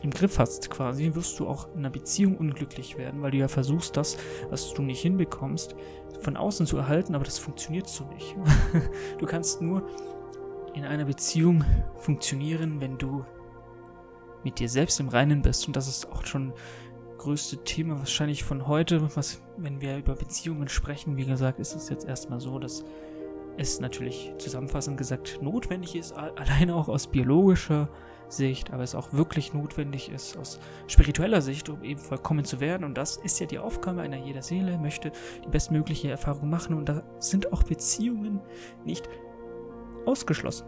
im 0.04 0.12
Griff 0.12 0.38
hast 0.40 0.70
quasi, 0.70 1.16
wirst 1.16 1.40
du 1.40 1.48
auch 1.48 1.68
in 1.74 1.80
einer 1.80 1.90
Beziehung 1.90 2.38
unglücklich 2.38 2.98
werden, 2.98 3.22
weil 3.22 3.32
du 3.32 3.38
ja 3.38 3.48
versuchst, 3.48 3.98
das, 3.98 4.18
was 4.50 4.74
du 4.74 4.82
nicht 4.82 5.02
hinbekommst, 5.02 5.76
von 6.22 6.38
außen 6.38 6.66
zu 6.66 6.78
erhalten, 6.78 7.16
aber 7.16 7.24
das 7.24 7.40
funktioniert 7.40 7.88
so 7.88 8.06
nicht. 8.06 8.36
du 9.18 9.26
kannst 9.26 9.62
nur 9.62 9.88
in 10.74 10.86
einer 10.86 11.06
Beziehung 11.06 11.64
funktionieren, 11.98 12.80
wenn 12.80 12.98
du 12.98 13.26
mit 14.44 14.60
dir 14.60 14.70
selbst 14.70 15.00
im 15.00 15.10
Reinen 15.10 15.42
bist. 15.42 15.68
Und 15.68 15.76
das 15.76 15.88
ist 15.88 16.12
auch 16.12 16.26
schon 16.26 16.54
größte 17.18 17.64
Thema 17.64 17.98
wahrscheinlich 17.98 18.44
von 18.44 18.68
heute, 18.68 19.16
was, 19.16 19.42
wenn 19.58 19.82
wir 19.82 19.98
über 19.98 20.16
Beziehungen 20.16 20.68
sprechen, 20.68 21.18
wie 21.18 21.26
gesagt, 21.26 21.60
ist 21.60 21.76
es 21.76 21.90
jetzt 21.90 22.08
erstmal 22.08 22.40
so, 22.40 22.60
dass 22.60 22.84
es 23.58 23.80
natürlich 23.80 24.34
zusammenfassend 24.38 24.98
gesagt 24.98 25.40
notwendig 25.42 25.96
ist, 25.96 26.14
alleine 26.14 26.76
auch 26.76 26.88
aus 26.88 27.08
biologischer 27.08 27.90
Sicht, 28.30 28.72
aber 28.72 28.84
es 28.84 28.94
auch 28.94 29.14
wirklich 29.14 29.54
notwendig 29.54 30.12
ist 30.12 30.38
aus 30.38 30.60
spiritueller 30.88 31.42
Sicht, 31.42 31.70
um 31.70 31.84
eben 31.84 32.00
vollkommen 32.00 32.46
zu 32.46 32.60
werden. 32.60 32.84
Und 32.84 32.98
das 32.98 33.18
ist 33.18 33.40
ja 33.40 33.46
die 33.46 33.60
Aufgabe 33.60 34.02
einer 34.02 34.18
jeder 34.18 34.42
Seele, 34.42 34.78
möchte 34.78 35.12
die 35.44 35.50
bestmögliche 35.50 36.10
Erfahrung 36.10 36.50
machen. 36.50 36.76
Und 36.76 36.90
da 36.90 37.04
sind 37.20 37.52
auch 37.54 37.64
Beziehungen 37.64 38.42
nicht 38.86 39.10
ausgeschlossen. 40.06 40.68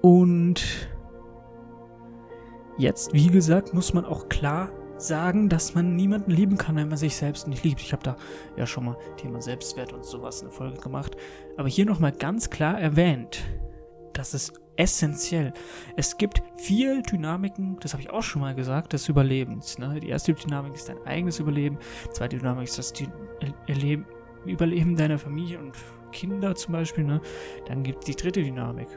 Und 0.00 0.88
Jetzt, 2.78 3.12
wie 3.12 3.28
gesagt, 3.28 3.74
muss 3.74 3.92
man 3.92 4.04
auch 4.04 4.28
klar 4.28 4.70
sagen, 4.96 5.48
dass 5.48 5.74
man 5.74 5.96
niemanden 5.96 6.30
lieben 6.30 6.56
kann, 6.56 6.76
wenn 6.76 6.88
man 6.88 6.96
sich 6.96 7.16
selbst 7.16 7.48
nicht 7.48 7.64
liebt. 7.64 7.80
Ich 7.80 7.92
habe 7.92 8.02
da 8.02 8.16
ja 8.56 8.66
schon 8.66 8.84
mal 8.84 8.96
Thema 9.16 9.42
Selbstwert 9.42 9.92
und 9.92 10.04
sowas 10.04 10.42
eine 10.42 10.50
Folge 10.50 10.78
gemacht. 10.78 11.16
Aber 11.56 11.68
hier 11.68 11.84
nochmal 11.84 12.12
ganz 12.12 12.50
klar 12.50 12.80
erwähnt, 12.80 13.42
das 14.12 14.34
ist 14.34 14.52
essentiell. 14.76 15.52
Es 15.96 16.16
gibt 16.16 16.42
vier 16.56 17.02
Dynamiken, 17.02 17.78
das 17.80 17.92
habe 17.92 18.02
ich 18.02 18.10
auch 18.10 18.22
schon 18.22 18.40
mal 18.40 18.54
gesagt, 18.54 18.92
des 18.92 19.08
Überlebens. 19.08 19.78
Ne? 19.78 20.00
Die 20.00 20.08
erste 20.08 20.32
Dynamik 20.32 20.74
ist 20.74 20.88
dein 20.88 21.02
eigenes 21.04 21.38
Überleben, 21.40 21.78
die 22.06 22.10
zweite 22.10 22.38
Dynamik 22.38 22.64
ist 22.64 22.78
das 22.78 22.92
Erleben, 23.66 24.06
Überleben 24.46 24.96
deiner 24.96 25.18
Familie 25.18 25.58
und 25.58 25.72
Kinder 26.10 26.54
zum 26.54 26.72
Beispiel. 26.72 27.04
Ne? 27.04 27.20
Dann 27.66 27.82
gibt 27.82 28.00
es 28.00 28.04
die 28.06 28.16
dritte 28.16 28.42
Dynamik 28.42 28.88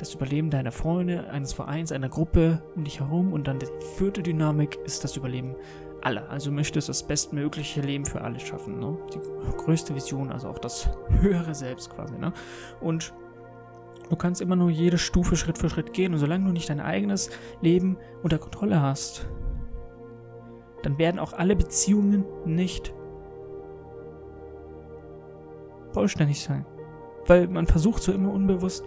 das 0.00 0.14
Überleben 0.14 0.50
deiner 0.50 0.72
Freunde, 0.72 1.28
eines 1.30 1.52
Vereins, 1.52 1.92
einer 1.92 2.08
Gruppe 2.08 2.62
um 2.74 2.84
dich 2.84 3.00
herum 3.00 3.32
und 3.32 3.46
dann 3.46 3.58
die 3.58 3.66
vierte 3.96 4.22
Dynamik 4.22 4.78
ist 4.84 5.04
das 5.04 5.16
Überleben 5.16 5.54
aller. 6.00 6.28
Also 6.30 6.50
möchtest 6.50 6.88
das 6.88 7.06
bestmögliche 7.06 7.80
Leben 7.82 8.06
für 8.06 8.22
alle 8.22 8.40
schaffen. 8.40 8.78
Ne? 8.78 8.96
Die 9.14 9.56
größte 9.56 9.94
Vision, 9.94 10.30
also 10.32 10.48
auch 10.48 10.58
das 10.58 10.88
höhere 11.20 11.54
Selbst 11.54 11.90
quasi. 11.90 12.16
Ne? 12.16 12.32
Und 12.80 13.12
du 14.08 14.16
kannst 14.16 14.40
immer 14.40 14.56
nur 14.56 14.70
jede 14.70 14.98
Stufe 14.98 15.36
Schritt 15.36 15.58
für 15.58 15.68
Schritt 15.68 15.92
gehen 15.92 16.14
und 16.14 16.18
solange 16.18 16.46
du 16.46 16.52
nicht 16.52 16.70
dein 16.70 16.80
eigenes 16.80 17.30
Leben 17.60 17.98
unter 18.22 18.38
Kontrolle 18.38 18.80
hast, 18.80 19.28
dann 20.82 20.96
werden 20.96 21.18
auch 21.18 21.34
alle 21.34 21.56
Beziehungen 21.56 22.24
nicht 22.46 22.94
vollständig 25.92 26.40
sein 26.40 26.64
weil 27.26 27.48
man 27.48 27.66
versucht 27.66 28.02
so 28.02 28.12
immer 28.12 28.32
unbewusst 28.32 28.84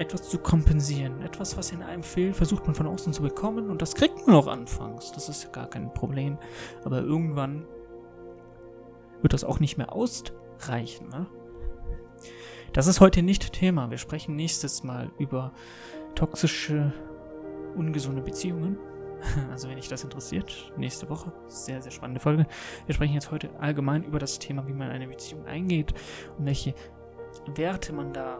etwas 0.00 0.30
zu 0.30 0.38
kompensieren. 0.38 1.20
Etwas, 1.20 1.58
was 1.58 1.70
in 1.72 1.82
einem 1.82 2.02
fehlt, 2.02 2.34
versucht 2.34 2.64
man 2.64 2.74
von 2.74 2.86
außen 2.86 3.12
zu 3.12 3.22
bekommen 3.22 3.68
und 3.68 3.82
das 3.82 3.94
kriegt 3.94 4.26
man 4.26 4.34
auch 4.34 4.46
anfangs. 4.46 5.12
Das 5.12 5.28
ist 5.28 5.52
gar 5.52 5.68
kein 5.68 5.92
Problem. 5.92 6.38
Aber 6.84 7.02
irgendwann 7.02 7.66
wird 9.20 9.34
das 9.34 9.44
auch 9.44 9.60
nicht 9.60 9.76
mehr 9.76 9.92
ausreichen. 9.92 11.08
Ne? 11.10 11.26
Das 12.72 12.86
ist 12.86 13.00
heute 13.00 13.22
nicht 13.22 13.52
Thema. 13.52 13.90
Wir 13.90 13.98
sprechen 13.98 14.36
nächstes 14.36 14.82
Mal 14.84 15.10
über 15.18 15.52
toxische, 16.14 16.94
ungesunde 17.76 18.22
Beziehungen. 18.22 18.78
Also 19.50 19.68
wenn 19.68 19.76
dich 19.76 19.88
das 19.88 20.02
interessiert, 20.02 20.72
nächste 20.78 21.10
Woche, 21.10 21.30
sehr, 21.46 21.82
sehr 21.82 21.92
spannende 21.92 22.20
Folge. 22.20 22.46
Wir 22.86 22.94
sprechen 22.94 23.12
jetzt 23.12 23.30
heute 23.30 23.50
allgemein 23.60 24.02
über 24.02 24.18
das 24.18 24.38
Thema, 24.38 24.66
wie 24.66 24.72
man 24.72 24.88
eine 24.88 25.08
Beziehung 25.08 25.44
eingeht 25.44 25.92
und 26.38 26.46
welche 26.46 26.72
Werte 27.54 27.92
man 27.92 28.14
da 28.14 28.38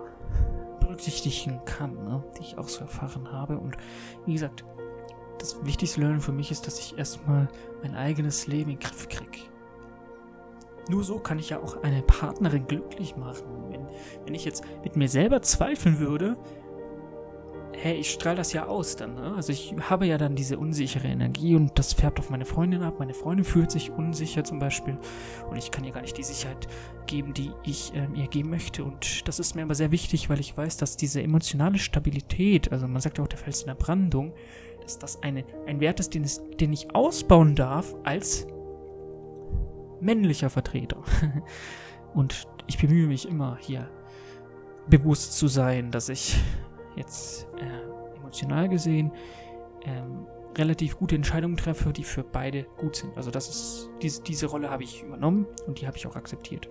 berücksichtigen 1.00 1.64
kann, 1.64 1.94
ne? 2.04 2.22
die 2.36 2.42
ich 2.42 2.58
auch 2.58 2.68
so 2.68 2.80
erfahren 2.82 3.32
habe. 3.32 3.58
Und 3.58 3.76
wie 4.26 4.34
gesagt, 4.34 4.64
das 5.38 5.64
wichtigste 5.64 6.00
Learning 6.00 6.20
für 6.20 6.32
mich 6.32 6.50
ist, 6.50 6.66
dass 6.66 6.78
ich 6.78 6.98
erstmal 6.98 7.48
mein 7.82 7.94
eigenes 7.94 8.46
Leben 8.46 8.70
in 8.70 8.78
den 8.78 8.80
Griff 8.80 9.08
kriege. 9.08 9.48
Nur 10.88 11.02
so 11.04 11.18
kann 11.18 11.38
ich 11.38 11.50
ja 11.50 11.60
auch 11.60 11.82
eine 11.82 12.02
Partnerin 12.02 12.66
glücklich 12.66 13.16
machen. 13.16 13.44
Wenn, 13.70 13.86
wenn 14.26 14.34
ich 14.34 14.44
jetzt 14.44 14.64
mit 14.82 14.96
mir 14.96 15.08
selber 15.08 15.40
zweifeln 15.40 15.98
würde, 16.00 16.36
hey, 17.76 17.94
ich 17.94 18.10
strahle 18.10 18.36
das 18.36 18.52
ja 18.52 18.66
aus 18.66 18.96
dann. 18.96 19.14
Ne? 19.14 19.34
Also 19.34 19.52
ich 19.52 19.74
habe 19.88 20.06
ja 20.06 20.18
dann 20.18 20.34
diese 20.34 20.58
unsichere 20.58 21.08
Energie 21.08 21.54
und 21.54 21.78
das 21.78 21.92
färbt 21.92 22.18
auf 22.18 22.30
meine 22.30 22.44
Freundin 22.44 22.82
ab. 22.82 22.96
Meine 22.98 23.14
Freundin 23.14 23.44
fühlt 23.44 23.70
sich 23.70 23.90
unsicher 23.90 24.44
zum 24.44 24.58
Beispiel 24.58 24.98
und 25.48 25.56
ich 25.56 25.70
kann 25.70 25.84
ihr 25.84 25.92
gar 25.92 26.02
nicht 26.02 26.16
die 26.16 26.22
Sicherheit 26.22 26.68
geben, 27.06 27.34
die 27.34 27.50
ich 27.64 27.92
ähm, 27.94 28.14
ihr 28.14 28.28
geben 28.28 28.50
möchte. 28.50 28.84
Und 28.84 29.26
das 29.28 29.38
ist 29.38 29.54
mir 29.54 29.62
aber 29.62 29.74
sehr 29.74 29.90
wichtig, 29.90 30.28
weil 30.28 30.40
ich 30.40 30.56
weiß, 30.56 30.76
dass 30.76 30.96
diese 30.96 31.22
emotionale 31.22 31.78
Stabilität, 31.78 32.70
also 32.72 32.86
man 32.86 33.00
sagt 33.00 33.18
ja 33.18 33.24
auch 33.24 33.28
der 33.28 33.38
Fels 33.38 33.62
in 33.62 33.68
der 33.68 33.74
Brandung, 33.74 34.32
dass 34.82 34.98
das 34.98 35.22
eine, 35.22 35.44
ein 35.66 35.80
Wert 35.80 36.00
ist, 36.00 36.14
den, 36.14 36.24
es, 36.24 36.42
den 36.58 36.72
ich 36.72 36.94
ausbauen 36.94 37.54
darf 37.54 37.94
als 38.04 38.46
männlicher 40.00 40.50
Vertreter. 40.50 41.02
und 42.14 42.46
ich 42.66 42.78
bemühe 42.78 43.06
mich 43.06 43.28
immer 43.28 43.58
hier 43.60 43.88
bewusst 44.88 45.36
zu 45.38 45.46
sein, 45.48 45.90
dass 45.90 46.08
ich 46.08 46.36
jetzt 47.00 47.48
äh, 47.58 48.16
emotional 48.18 48.68
gesehen 48.68 49.12
ähm, 49.84 50.26
relativ 50.56 50.98
gute 50.98 51.14
Entscheidungen 51.14 51.56
treffe, 51.56 51.92
die 51.92 52.02
für 52.02 52.24
beide 52.24 52.64
gut 52.76 52.96
sind. 52.96 53.16
Also 53.16 53.30
das 53.30 53.48
ist 53.48 53.90
diese, 54.02 54.22
diese 54.22 54.46
Rolle 54.46 54.70
habe 54.70 54.82
ich 54.82 55.02
übernommen 55.02 55.46
und 55.66 55.80
die 55.80 55.86
habe 55.86 55.96
ich 55.96 56.06
auch 56.06 56.16
akzeptiert. 56.16 56.68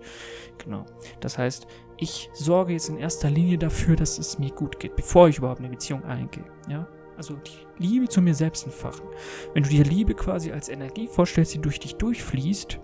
Genau. 0.58 0.84
Das 1.20 1.38
heißt, 1.38 1.66
ich 1.96 2.30
sorge 2.34 2.74
jetzt 2.74 2.88
in 2.88 2.98
erster 2.98 3.30
Linie 3.30 3.58
dafür, 3.58 3.96
dass 3.96 4.18
es 4.18 4.38
mir 4.38 4.50
gut 4.50 4.78
geht, 4.78 4.96
bevor 4.96 5.28
ich 5.28 5.38
überhaupt 5.38 5.60
eine 5.60 5.70
Beziehung 5.70 6.04
eingehe. 6.04 6.44
Ja. 6.68 6.86
Also 7.16 7.36
die 7.36 7.84
Liebe 7.84 8.08
zu 8.08 8.22
mir 8.22 8.34
selbst 8.34 8.64
entfachen. 8.64 9.06
Wenn 9.54 9.62
du 9.62 9.68
dir 9.68 9.84
Liebe 9.84 10.14
quasi 10.14 10.52
als 10.52 10.68
Energie 10.68 11.06
vorstellst, 11.06 11.54
die 11.54 11.58
durch 11.58 11.78
dich 11.78 11.96
durchfließt, 11.96 12.78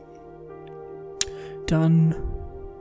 dann 1.67 2.15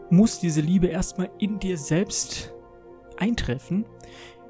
muss 0.10 0.39
diese 0.39 0.62
Liebe 0.62 0.88
erstmal 0.88 1.29
in 1.39 1.60
dir 1.60 1.77
selbst 1.77 2.53
eintreffen, 3.17 3.86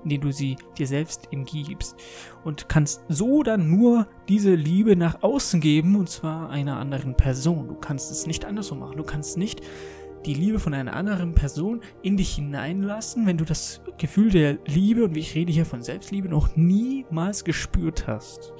indem 0.05 0.21
du 0.21 0.31
sie 0.31 0.55
dir 0.77 0.87
selbst 0.87 1.27
ihm 1.31 1.43
gibst 1.43 1.97
und 2.43 2.69
kannst 2.69 3.03
so 3.09 3.43
dann 3.43 3.69
nur 3.69 4.07
diese 4.29 4.55
Liebe 4.55 4.95
nach 4.95 5.21
außen 5.23 5.59
geben 5.59 5.95
und 5.95 6.09
zwar 6.09 6.49
einer 6.49 6.77
anderen 6.77 7.17
Person. 7.17 7.67
Du 7.67 7.75
kannst 7.75 8.11
es 8.11 8.25
nicht 8.25 8.45
andersrum 8.45 8.79
machen. 8.79 8.97
Du 8.97 9.03
kannst 9.03 9.37
nicht 9.37 9.61
die 10.25 10.33
Liebe 10.33 10.59
von 10.59 10.73
einer 10.73 10.93
anderen 10.93 11.33
Person 11.33 11.81
in 12.01 12.17
dich 12.17 12.35
hineinlassen, 12.35 13.27
wenn 13.27 13.37
du 13.37 13.45
das 13.45 13.81
Gefühl 13.97 14.31
der 14.31 14.57
Liebe, 14.65 15.03
und 15.03 15.13
wie 15.15 15.19
ich 15.19 15.35
rede 15.35 15.51
hier 15.51 15.65
von 15.65 15.81
Selbstliebe, 15.81 16.29
noch 16.29 16.55
niemals 16.55 17.43
gespürt 17.43 18.07
hast. 18.07 18.53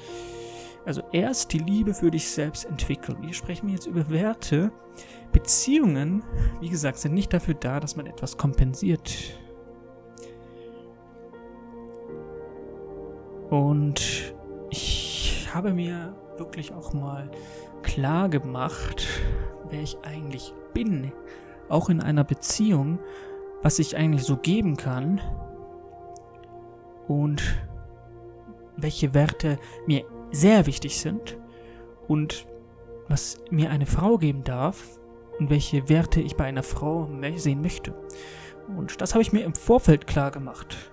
Also 0.86 1.02
erst 1.12 1.54
die 1.54 1.60
Liebe 1.60 1.94
für 1.94 2.12
dich 2.12 2.28
selbst 2.28 2.66
entwickeln. 2.66 3.18
Wir 3.22 3.34
sprechen 3.34 3.70
jetzt 3.70 3.88
über 3.88 4.10
Werte. 4.10 4.72
Beziehungen, 5.32 6.24
wie 6.62 6.70
gesagt, 6.70 7.00
sind 7.00 7.14
nicht 7.14 7.34
dafür 7.34 7.56
da, 7.56 7.80
dass 7.80 7.96
man 7.96 8.06
etwas 8.06 8.38
kompensiert. 8.38 9.40
Und 13.50 14.34
ich 14.70 15.48
habe 15.54 15.74
mir 15.74 16.16
wirklich 16.38 16.74
auch 16.74 16.94
mal 16.94 17.30
klar 17.84 18.30
gemacht, 18.30 19.08
wer 19.70 19.82
ich 19.82 19.98
eigentlich 20.04 20.54
bin, 20.74 21.12
auch 21.70 21.90
in 21.90 22.02
einer 22.02 22.24
Beziehung, 22.24 23.00
was 23.62 23.80
ich 23.80 23.96
eigentlich 23.96 24.24
so 24.24 24.38
geben 24.38 24.78
kann 24.78 25.22
und 27.08 27.42
welche 28.78 29.14
Werte 29.14 29.58
mir 29.88 30.06
sehr 30.32 30.66
wichtig 30.66 31.00
sind 31.00 31.38
und 32.08 32.46
was 33.08 33.40
mir 33.50 33.70
eine 33.70 33.86
Frau 33.86 34.18
geben 34.18 34.44
darf 34.44 35.00
und 35.40 35.50
welche 35.50 35.90
Werte 35.90 36.22
ich 36.22 36.36
bei 36.36 36.46
einer 36.46 36.64
Frau 36.64 37.10
sehen 37.36 37.62
möchte. 37.62 37.94
Und 38.76 39.00
das 39.02 39.14
habe 39.14 39.22
ich 39.22 39.32
mir 39.32 39.44
im 39.44 39.54
Vorfeld 39.54 40.08
klar 40.08 40.32
gemacht. 40.32 40.92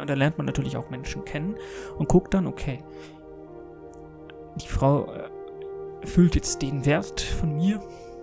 Und 0.00 0.08
da 0.08 0.14
lernt 0.14 0.38
man 0.38 0.46
natürlich 0.46 0.76
auch 0.76 0.90
Menschen 0.90 1.24
kennen 1.24 1.56
und 1.98 2.08
guckt 2.08 2.34
dann, 2.34 2.46
okay, 2.46 2.78
die 4.56 4.68
Frau 4.68 5.06
äh, 5.12 5.30
erfüllt 6.02 6.34
jetzt 6.34 6.62
den 6.62 6.84
Wert 6.86 7.20
von 7.20 7.56
mir, 7.56 7.80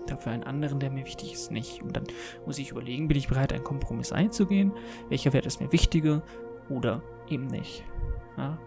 dafür 0.07 0.31
einen 0.31 0.43
anderen, 0.43 0.79
der 0.79 0.89
mir 0.89 1.05
wichtig 1.05 1.33
ist, 1.33 1.51
nicht. 1.51 1.81
Und 1.81 1.95
dann 1.95 2.03
muss 2.45 2.57
ich 2.57 2.71
überlegen, 2.71 3.07
bin 3.07 3.17
ich 3.17 3.27
bereit, 3.27 3.53
einen 3.53 3.63
Kompromiss 3.63 4.11
einzugehen? 4.11 4.73
Welcher 5.09 5.33
Wert 5.33 5.45
ist 5.45 5.61
mir 5.61 5.71
wichtiger 5.71 6.21
oder 6.69 7.01
eben 7.29 7.47
nicht? 7.47 7.83
Ja? 8.37 8.57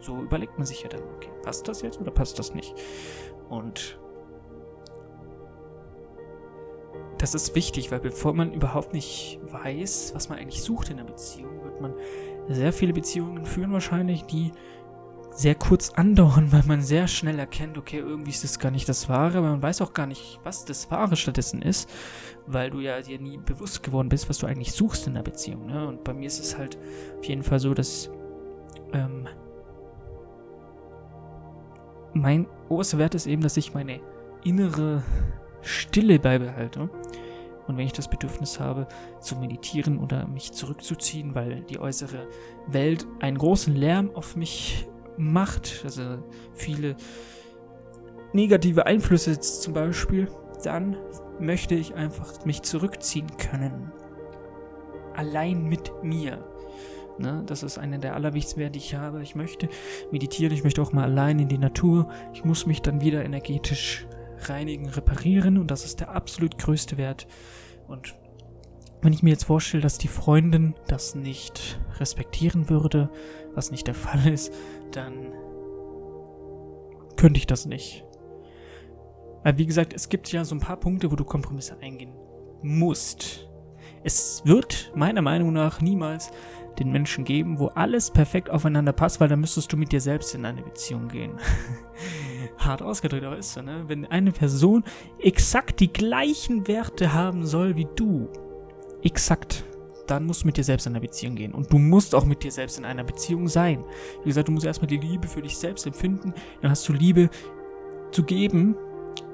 So 0.00 0.22
überlegt 0.22 0.56
man 0.56 0.66
sich 0.66 0.82
ja 0.82 0.88
dann, 0.88 1.02
okay, 1.16 1.30
passt 1.42 1.68
das 1.68 1.82
jetzt 1.82 2.00
oder 2.00 2.10
passt 2.10 2.38
das 2.38 2.54
nicht? 2.54 2.74
Und 3.48 3.98
das 7.18 7.34
ist 7.34 7.54
wichtig, 7.54 7.90
weil 7.90 8.00
bevor 8.00 8.32
man 8.32 8.52
überhaupt 8.54 8.94
nicht 8.94 9.40
weiß, 9.42 10.12
was 10.14 10.30
man 10.30 10.38
eigentlich 10.38 10.62
sucht 10.62 10.88
in 10.88 10.98
einer 10.98 11.06
Beziehung, 11.06 11.62
wird 11.62 11.80
man 11.80 11.94
sehr 12.54 12.72
viele 12.72 12.92
Beziehungen 12.92 13.44
führen 13.44 13.72
wahrscheinlich, 13.72 14.24
die 14.24 14.52
sehr 15.32 15.54
kurz 15.54 15.90
andauern, 15.90 16.52
weil 16.52 16.64
man 16.66 16.82
sehr 16.82 17.06
schnell 17.06 17.38
erkennt, 17.38 17.78
okay, 17.78 17.98
irgendwie 17.98 18.30
ist 18.30 18.44
das 18.44 18.58
gar 18.58 18.70
nicht 18.70 18.88
das 18.88 19.08
Wahre, 19.08 19.38
aber 19.38 19.50
man 19.50 19.62
weiß 19.62 19.80
auch 19.80 19.94
gar 19.94 20.06
nicht, 20.06 20.40
was 20.42 20.64
das 20.64 20.90
Wahre 20.90 21.16
stattdessen 21.16 21.62
ist, 21.62 21.88
weil 22.46 22.70
du 22.70 22.80
ja 22.80 23.00
dir 23.00 23.20
nie 23.20 23.38
bewusst 23.38 23.82
geworden 23.82 24.08
bist, 24.08 24.28
was 24.28 24.38
du 24.38 24.46
eigentlich 24.46 24.72
suchst 24.72 25.06
in 25.06 25.14
der 25.14 25.22
Beziehung. 25.22 25.66
Ne? 25.66 25.86
Und 25.86 26.04
bei 26.04 26.12
mir 26.12 26.26
ist 26.26 26.40
es 26.40 26.58
halt 26.58 26.76
auf 27.18 27.24
jeden 27.24 27.42
Fall 27.42 27.60
so, 27.60 27.72
dass 27.72 28.10
ähm, 28.92 29.28
mein 32.12 32.46
oberster 32.68 32.98
Wert 32.98 33.14
ist 33.14 33.26
eben, 33.26 33.42
dass 33.42 33.56
ich 33.56 33.72
meine 33.72 34.00
innere 34.42 35.04
Stille 35.62 36.18
beibehalte 36.18 36.90
und 37.70 37.76
wenn 37.76 37.86
ich 37.86 37.92
das 37.92 38.08
Bedürfnis 38.08 38.60
habe, 38.60 38.86
zu 39.20 39.36
meditieren 39.36 39.98
oder 39.98 40.26
mich 40.26 40.52
zurückzuziehen, 40.52 41.34
weil 41.34 41.62
die 41.62 41.78
äußere 41.78 42.28
Welt 42.66 43.06
einen 43.20 43.38
großen 43.38 43.74
Lärm 43.74 44.10
auf 44.14 44.36
mich 44.36 44.88
macht, 45.16 45.82
also 45.84 46.18
viele 46.52 46.96
negative 48.32 48.86
Einflüsse 48.86 49.38
zum 49.40 49.72
Beispiel, 49.72 50.28
dann 50.64 50.96
möchte 51.38 51.74
ich 51.74 51.94
einfach 51.94 52.44
mich 52.44 52.62
zurückziehen 52.62 53.28
können. 53.38 53.92
Allein 55.14 55.64
mit 55.64 55.92
mir. 56.02 56.44
Ne, 57.18 57.42
das 57.44 57.62
ist 57.62 57.78
eine 57.78 57.98
der 57.98 58.14
allerwichtigsten 58.14 58.72
die 58.72 58.78
ich 58.78 58.94
habe. 58.94 59.22
Ich 59.22 59.34
möchte 59.34 59.68
meditieren, 60.10 60.54
ich 60.54 60.64
möchte 60.64 60.80
auch 60.80 60.92
mal 60.92 61.04
allein 61.04 61.38
in 61.38 61.48
die 61.48 61.58
Natur. 61.58 62.08
Ich 62.32 62.44
muss 62.44 62.66
mich 62.66 62.80
dann 62.80 63.02
wieder 63.02 63.24
energetisch 63.24 64.06
reinigen, 64.48 64.88
reparieren 64.88 65.58
und 65.58 65.70
das 65.70 65.84
ist 65.84 66.00
der 66.00 66.10
absolut 66.10 66.58
größte 66.58 66.96
Wert. 66.96 67.26
Und 67.88 68.14
wenn 69.02 69.12
ich 69.12 69.22
mir 69.22 69.30
jetzt 69.30 69.44
vorstelle, 69.44 69.82
dass 69.82 69.98
die 69.98 70.08
Freundin 70.08 70.74
das 70.86 71.14
nicht 71.14 71.80
respektieren 71.98 72.68
würde, 72.68 73.10
was 73.54 73.70
nicht 73.70 73.86
der 73.86 73.94
Fall 73.94 74.26
ist, 74.26 74.52
dann 74.92 75.32
könnte 77.16 77.38
ich 77.38 77.46
das 77.46 77.66
nicht. 77.66 78.04
Weil 79.42 79.58
wie 79.58 79.66
gesagt, 79.66 79.92
es 79.94 80.08
gibt 80.08 80.30
ja 80.32 80.44
so 80.44 80.54
ein 80.54 80.60
paar 80.60 80.78
Punkte, 80.78 81.10
wo 81.10 81.16
du 81.16 81.24
Kompromisse 81.24 81.78
eingehen 81.80 82.12
musst. 82.62 83.48
Es 84.02 84.42
wird 84.44 84.92
meiner 84.94 85.22
Meinung 85.22 85.52
nach 85.52 85.80
niemals 85.80 86.30
den 86.80 86.90
Menschen 86.90 87.24
geben, 87.24 87.58
wo 87.58 87.68
alles 87.68 88.10
perfekt 88.10 88.50
aufeinander 88.50 88.92
passt, 88.92 89.20
weil 89.20 89.28
dann 89.28 89.40
müsstest 89.40 89.72
du 89.72 89.76
mit 89.76 89.92
dir 89.92 90.00
selbst 90.00 90.34
in 90.34 90.44
eine 90.44 90.62
Beziehung 90.62 91.08
gehen. 91.08 91.32
Hart 92.58 92.82
ausgedrückt, 92.82 93.24
aber 93.24 93.38
ist 93.38 93.52
so, 93.52 93.62
ne? 93.62 93.84
Wenn 93.86 94.06
eine 94.06 94.32
Person 94.32 94.82
exakt 95.18 95.80
die 95.80 95.92
gleichen 95.92 96.66
Werte 96.66 97.12
haben 97.12 97.46
soll 97.46 97.76
wie 97.76 97.86
du, 97.96 98.28
exakt, 99.02 99.64
dann 100.06 100.26
musst 100.26 100.42
du 100.42 100.46
mit 100.46 100.56
dir 100.56 100.64
selbst 100.64 100.86
in 100.86 100.94
eine 100.94 101.00
Beziehung 101.00 101.36
gehen. 101.36 101.52
Und 101.52 101.72
du 101.72 101.78
musst 101.78 102.14
auch 102.14 102.24
mit 102.24 102.42
dir 102.42 102.50
selbst 102.50 102.78
in 102.78 102.84
einer 102.84 103.04
Beziehung 103.04 103.46
sein. 103.46 103.84
Wie 104.24 104.30
gesagt, 104.30 104.48
du 104.48 104.52
musst 104.52 104.66
erstmal 104.66 104.88
die 104.88 104.96
Liebe 104.96 105.28
für 105.28 105.42
dich 105.42 105.56
selbst 105.56 105.86
empfinden, 105.86 106.34
dann 106.62 106.70
hast 106.70 106.88
du 106.88 106.92
Liebe 106.92 107.30
zu 108.10 108.24
geben, 108.24 108.74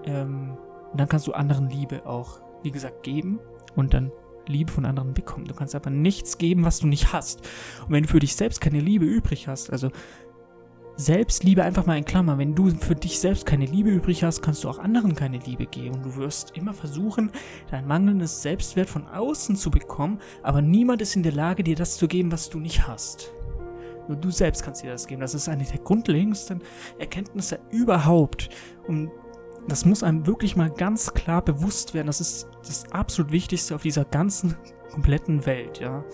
ähm, 0.04 0.56
und 0.92 1.00
dann 1.00 1.08
kannst 1.08 1.26
du 1.26 1.32
anderen 1.32 1.68
Liebe 1.68 2.06
auch, 2.06 2.40
wie 2.62 2.70
gesagt, 2.70 3.02
geben 3.02 3.38
und 3.74 3.92
dann 3.92 4.10
Liebe 4.48 4.72
von 4.72 4.84
anderen 4.84 5.14
bekommen. 5.14 5.46
Du 5.46 5.54
kannst 5.54 5.74
aber 5.74 5.90
nichts 5.90 6.38
geben, 6.38 6.64
was 6.64 6.78
du 6.78 6.86
nicht 6.86 7.12
hast. 7.12 7.40
Und 7.86 7.92
wenn 7.92 8.02
du 8.02 8.08
für 8.08 8.18
dich 8.18 8.36
selbst 8.36 8.60
keine 8.60 8.80
Liebe 8.80 9.04
übrig 9.04 9.48
hast, 9.48 9.70
also 9.70 9.90
Selbstliebe 10.98 11.62
einfach 11.62 11.84
mal 11.84 11.98
in 11.98 12.06
Klammer. 12.06 12.38
Wenn 12.38 12.54
du 12.54 12.70
für 12.70 12.94
dich 12.94 13.20
selbst 13.20 13.44
keine 13.44 13.66
Liebe 13.66 13.90
übrig 13.90 14.24
hast, 14.24 14.40
kannst 14.40 14.64
du 14.64 14.70
auch 14.70 14.78
anderen 14.78 15.14
keine 15.14 15.38
Liebe 15.38 15.66
geben. 15.66 16.02
Du 16.02 16.16
wirst 16.16 16.56
immer 16.56 16.72
versuchen, 16.72 17.30
dein 17.70 17.86
mangelndes 17.86 18.40
Selbstwert 18.40 18.88
von 18.88 19.06
außen 19.06 19.56
zu 19.56 19.70
bekommen, 19.70 20.20
aber 20.42 20.62
niemand 20.62 21.02
ist 21.02 21.14
in 21.14 21.22
der 21.22 21.32
Lage, 21.32 21.62
dir 21.62 21.76
das 21.76 21.98
zu 21.98 22.08
geben, 22.08 22.32
was 22.32 22.48
du 22.48 22.58
nicht 22.58 22.88
hast. 22.88 23.30
Nur 24.08 24.16
du 24.16 24.30
selbst 24.30 24.62
kannst 24.62 24.82
dir 24.82 24.90
das 24.90 25.06
geben. 25.06 25.20
Das 25.20 25.34
ist 25.34 25.48
eine 25.48 25.64
der 25.64 25.80
grundlegendsten 25.80 26.62
Erkenntnisse 26.98 27.58
überhaupt. 27.70 28.48
Und 28.86 29.10
das 29.68 29.84
muss 29.84 30.02
einem 30.02 30.26
wirklich 30.26 30.56
mal 30.56 30.70
ganz 30.70 31.12
klar 31.14 31.42
bewusst 31.42 31.94
werden. 31.94 32.06
Das 32.06 32.20
ist 32.20 32.48
das 32.66 32.90
absolut 32.92 33.32
Wichtigste 33.32 33.74
auf 33.74 33.82
dieser 33.82 34.04
ganzen 34.04 34.56
kompletten 34.90 35.44
Welt, 35.46 35.80
ja. 35.80 36.04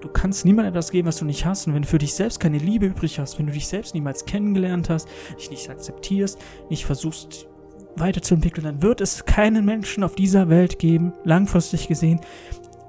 Du 0.00 0.08
kannst 0.08 0.44
niemandem 0.44 0.72
etwas 0.72 0.90
geben, 0.90 1.08
was 1.08 1.16
du 1.16 1.24
nicht 1.24 1.44
hast. 1.44 1.66
Und 1.66 1.74
wenn 1.74 1.82
du 1.82 1.88
für 1.88 1.98
dich 1.98 2.14
selbst 2.14 2.38
keine 2.38 2.58
Liebe 2.58 2.86
übrig 2.86 3.18
hast, 3.18 3.38
wenn 3.38 3.46
du 3.46 3.52
dich 3.52 3.66
selbst 3.66 3.94
niemals 3.94 4.24
kennengelernt 4.24 4.90
hast, 4.90 5.08
dich 5.38 5.50
nicht 5.50 5.68
akzeptierst, 5.68 6.38
nicht 6.68 6.84
versuchst 6.84 7.48
weiterzuentwickeln, 7.96 8.64
dann 8.64 8.82
wird 8.82 9.00
es 9.00 9.24
keinen 9.24 9.64
Menschen 9.64 10.04
auf 10.04 10.14
dieser 10.14 10.48
Welt 10.48 10.78
geben, 10.78 11.12
langfristig 11.24 11.88
gesehen, 11.88 12.20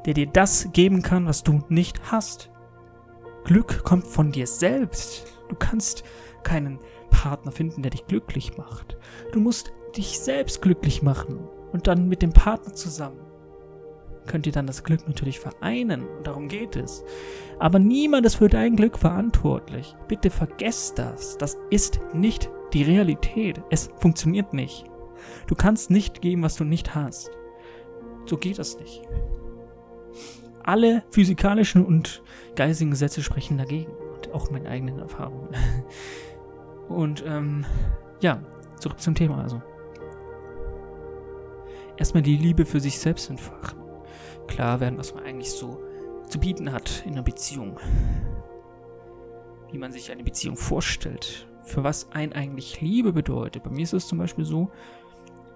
der 0.06 0.14
dir 0.14 0.28
das 0.28 0.70
geben 0.74 1.02
kann, 1.02 1.26
was 1.26 1.44
du 1.44 1.64
nicht 1.70 2.12
hast. 2.12 2.50
Glück 3.46 3.84
kommt 3.84 4.06
von 4.06 4.32
dir 4.32 4.46
selbst. 4.46 5.26
Du 5.50 5.56
kannst 5.56 6.04
keinen 6.44 6.80
Partner 7.10 7.52
finden, 7.52 7.82
der 7.82 7.92
dich 7.92 8.06
glücklich 8.06 8.58
macht. 8.58 8.98
Du 9.32 9.40
musst 9.40 9.72
dich 9.98 10.20
selbst 10.20 10.62
glücklich 10.62 11.02
machen 11.02 11.40
und 11.72 11.88
dann 11.88 12.08
mit 12.08 12.22
dem 12.22 12.34
Partner 12.34 12.74
zusammen 12.74 13.28
könnt 14.28 14.46
ihr 14.46 14.52
dann 14.52 14.68
das 14.68 14.84
Glück 14.84 15.08
natürlich 15.08 15.40
vereinen. 15.40 16.06
Und 16.06 16.28
darum 16.28 16.48
geht 16.48 16.76
es. 16.76 17.04
Aber 17.60 17.80
niemand 17.80 18.26
ist 18.26 18.36
für 18.36 18.50
dein 18.50 18.76
Glück 18.76 19.00
verantwortlich. 19.00 19.96
Bitte 20.08 20.30
vergesst 20.30 21.00
das. 21.00 21.38
Das 21.38 21.58
ist 21.72 22.00
nicht 22.14 22.52
die 22.74 22.84
Realität. 22.84 23.62
Es 23.72 23.90
funktioniert 23.98 24.54
nicht. 24.54 24.86
Du 25.48 25.56
kannst 25.56 25.90
nicht 25.90 26.22
geben, 26.22 26.44
was 26.44 26.56
du 26.56 26.64
nicht 26.64 26.94
hast. 26.94 27.32
So 28.26 28.38
geht 28.38 28.60
das 28.60 28.78
nicht. 28.80 29.02
Alle 30.64 31.04
physikalischen 31.10 31.86
und 31.86 32.22
geistigen 32.56 32.92
Gesetze 32.92 33.24
sprechen 33.24 33.58
dagegen. 33.58 33.92
Und 34.16 34.34
auch 34.34 34.52
meine 34.52 34.70
eigenen 34.70 35.00
Erfahrungen. 35.00 35.50
Und 36.90 37.24
ähm, 37.26 37.66
ja, 38.22 38.42
zurück 38.80 39.00
zum 39.02 39.16
Thema 39.16 39.42
also. 39.42 39.62
Erstmal 41.98 42.24
die 42.24 42.38
Liebe 42.38 42.66
für 42.66 42.80
sich 42.80 43.00
selbst 43.00 43.30
entfachen 43.30 43.88
klar 44.48 44.80
werden, 44.80 44.98
was 44.98 45.14
man 45.14 45.24
eigentlich 45.24 45.52
so 45.52 45.84
zu 46.28 46.40
bieten 46.40 46.72
hat 46.72 47.04
in 47.06 47.14
einer 47.14 47.22
Beziehung. 47.22 47.80
Wie 49.72 49.78
man 49.78 49.92
sich 49.92 50.12
eine 50.12 50.24
Beziehung 50.24 50.56
vorstellt. 50.56 51.48
Für 51.64 51.84
was 51.84 52.12
ein 52.12 52.34
eigentlich 52.34 52.82
Liebe 52.82 53.14
bedeutet. 53.14 53.64
Bei 53.64 53.70
mir 53.70 53.84
ist 53.84 53.94
es 53.94 54.08
zum 54.08 54.18
Beispiel 54.18 54.46
so, 54.46 54.72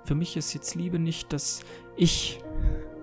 für 0.03 0.15
mich 0.15 0.36
ist 0.36 0.53
jetzt 0.53 0.75
Liebe 0.75 1.00
nicht, 1.00 1.31
dass 1.31 1.62
ich 1.95 2.39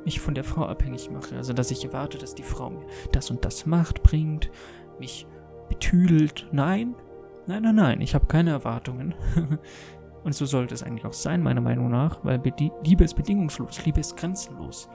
mich 0.04 0.21
von 0.21 0.35
der 0.35 0.45
Frau 0.45 0.66
abhängig 0.66 1.11
mache. 1.11 1.37
Also, 1.37 1.52
dass 1.52 1.71
ich 1.71 1.85
erwarte, 1.85 2.18
dass 2.18 2.35
die 2.35 2.42
Frau 2.42 2.71
mir 2.71 2.87
das 3.12 3.30
und 3.30 3.44
das 3.44 3.66
macht, 3.66 4.03
bringt, 4.03 4.51
mich 4.98 5.27
betüdelt. 5.68 6.48
Nein, 6.53 6.94
nein, 7.46 7.62
nein, 7.62 7.74
nein. 7.74 8.01
Ich 8.01 8.14
habe 8.14 8.27
keine 8.27 8.51
Erwartungen. 8.51 9.14
und 10.24 10.35
so 10.35 10.46
sollte 10.46 10.74
es 10.74 10.83
eigentlich 10.83 11.04
auch 11.04 11.12
sein, 11.12 11.42
meiner 11.42 11.61
Meinung 11.61 11.90
nach, 11.90 12.24
weil 12.24 12.42
Liebe 12.85 13.04
ist 13.04 13.14
bedingungslos, 13.14 13.85
Liebe 13.85 14.00
ist 14.00 14.16
grenzenlos. 14.16 14.88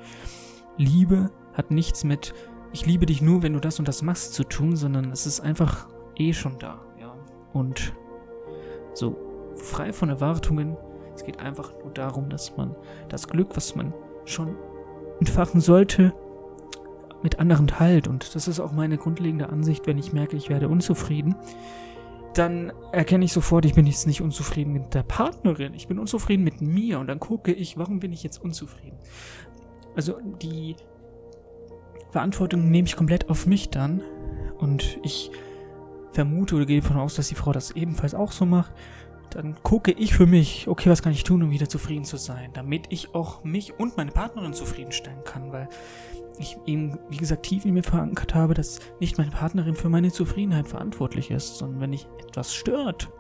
Liebe 0.78 1.32
hat 1.54 1.72
nichts 1.72 2.04
mit, 2.04 2.34
ich 2.72 2.86
liebe 2.86 3.06
dich 3.06 3.22
nur, 3.22 3.44
wenn 3.44 3.54
du 3.54 3.60
das 3.60 3.80
und 3.80 3.88
das 3.88 4.02
machst, 4.02 4.34
zu 4.34 4.44
tun, 4.44 4.76
sondern 4.76 5.12
es 5.12 5.26
ist 5.26 5.40
einfach 5.40 5.88
eh 6.16 6.34
schon 6.34 6.58
da, 6.60 6.82
ja. 7.00 7.14
Und 7.54 7.94
so 8.94 9.16
frei 9.56 9.94
von 9.94 10.10
Erwartungen. 10.10 10.78
Es 11.16 11.24
geht 11.24 11.40
einfach 11.40 11.74
nur 11.84 11.94
darum, 11.94 12.30
dass 12.30 12.58
man 12.58 12.76
das 13.10 13.28
Glück, 13.28 13.56
was 13.56 13.76
man 13.76 13.94
schon 14.26 14.56
entfachen 15.20 15.62
sollte, 15.62 16.14
mit 17.22 17.40
anderen 17.40 17.68
teilt. 17.68 18.08
Und 18.08 18.36
das 18.36 18.48
ist 18.48 18.60
auch 18.60 18.72
meine 18.72 18.98
grundlegende 18.98 19.50
Ansicht, 19.50 19.88
wenn 19.88 19.98
ich 19.98 20.14
merke, 20.14 20.36
ich 20.36 20.50
werde 20.50 20.68
unzufrieden. 20.68 21.36
Dann 22.34 22.74
erkenne 22.92 23.26
ich 23.26 23.34
sofort, 23.34 23.66
ich 23.66 23.76
bin 23.76 23.86
jetzt 23.86 24.08
nicht 24.08 24.22
unzufrieden 24.22 24.74
mit 24.74 24.94
der 24.94 25.04
Partnerin, 25.04 25.74
ich 25.76 25.88
bin 25.88 26.00
unzufrieden 26.00 26.44
mit 26.44 26.62
mir 26.62 27.00
und 27.00 27.08
dann 27.08 27.20
gucke 27.20 27.52
ich, 27.52 27.78
warum 27.78 28.00
bin 28.00 28.12
ich 28.12 28.24
jetzt 28.24 28.42
unzufrieden? 28.42 28.98
also 29.96 30.20
die 30.42 30.76
Verantwortung 32.12 32.70
nehme 32.70 32.88
ich 32.88 32.96
komplett 32.96 33.30
auf 33.30 33.46
mich 33.46 33.70
dann. 33.70 34.02
Und 34.58 35.00
ich 35.04 35.32
vermute 36.12 36.56
oder 36.56 36.66
gehe 36.66 36.82
davon 36.82 36.98
aus, 36.98 37.16
dass 37.16 37.28
die 37.28 37.36
Frau 37.36 37.52
das 37.52 37.72
ebenfalls 37.72 38.16
auch 38.16 38.32
so 38.32 38.46
macht. 38.46 38.72
Dann 39.32 39.56
gucke 39.64 39.92
ich 39.92 40.14
für 40.14 40.28
mich, 40.28 40.68
okay, 40.68 40.90
was 40.90 41.02
kann 41.02 41.12
ich 41.12 41.24
tun, 41.24 41.42
um 41.42 41.50
wieder 41.50 41.68
zufrieden 41.68 42.06
zu 42.06 42.18
sein, 42.18 42.52
damit 42.54 42.86
ich 42.90 43.16
auch 43.16 43.44
mich 43.44 43.80
und 43.80 43.98
meine 43.98 44.12
Partnerin 44.12 44.54
zufriedenstellen 44.54 45.24
kann, 45.24 45.52
weil 45.52 45.70
ich 46.40 46.58
eben, 46.66 47.00
wie 47.10 47.18
gesagt, 47.18 47.44
tief 47.44 47.66
in 47.66 47.74
mir 47.74 47.84
verankert 47.84 48.36
habe, 48.36 48.54
dass 48.54 48.80
nicht 49.00 49.18
meine 49.18 49.32
Partnerin 49.32 49.76
für 49.76 49.90
meine 49.90 50.12
Zufriedenheit 50.12 50.68
verantwortlich 50.68 51.32
ist, 51.32 51.58
sondern 51.58 51.82
wenn 51.82 51.90
mich 51.92 52.08
etwas 52.20 52.54
stört, 52.54 53.12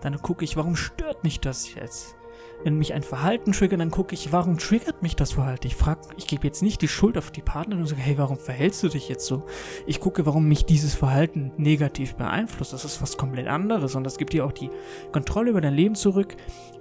dann 0.00 0.20
gucke 0.20 0.44
ich, 0.44 0.56
warum 0.56 0.76
stört 0.76 1.24
mich 1.24 1.40
das 1.40 1.74
jetzt? 1.74 2.16
Wenn 2.64 2.78
mich 2.78 2.94
ein 2.94 3.02
Verhalten 3.02 3.52
triggert, 3.52 3.80
dann 3.80 3.90
gucke 3.90 4.14
ich, 4.14 4.32
warum 4.32 4.58
triggert 4.58 5.02
mich 5.02 5.14
das 5.14 5.32
Verhalten? 5.32 5.66
Ich 5.66 5.76
frage, 5.76 6.08
ich 6.16 6.26
gebe 6.26 6.46
jetzt 6.46 6.62
nicht 6.62 6.80
die 6.80 6.88
Schuld 6.88 7.18
auf 7.18 7.30
die 7.30 7.42
Partnerin 7.42 7.82
und 7.82 7.88
sage, 7.88 8.00
hey, 8.00 8.16
warum 8.18 8.38
verhältst 8.38 8.82
du 8.82 8.88
dich 8.88 9.08
jetzt 9.08 9.26
so? 9.26 9.44
Ich 9.86 10.00
gucke, 10.00 10.26
warum 10.26 10.48
mich 10.48 10.64
dieses 10.64 10.94
Verhalten 10.94 11.52
negativ 11.56 12.14
beeinflusst. 12.14 12.72
Das 12.72 12.84
ist 12.84 13.02
was 13.02 13.16
komplett 13.16 13.46
anderes 13.46 13.94
und 13.94 14.04
das 14.04 14.16
gibt 14.16 14.32
dir 14.32 14.44
auch 14.44 14.52
die 14.52 14.70
Kontrolle 15.12 15.50
über 15.50 15.60
dein 15.60 15.74
Leben 15.74 15.94
zurück, 15.94 16.36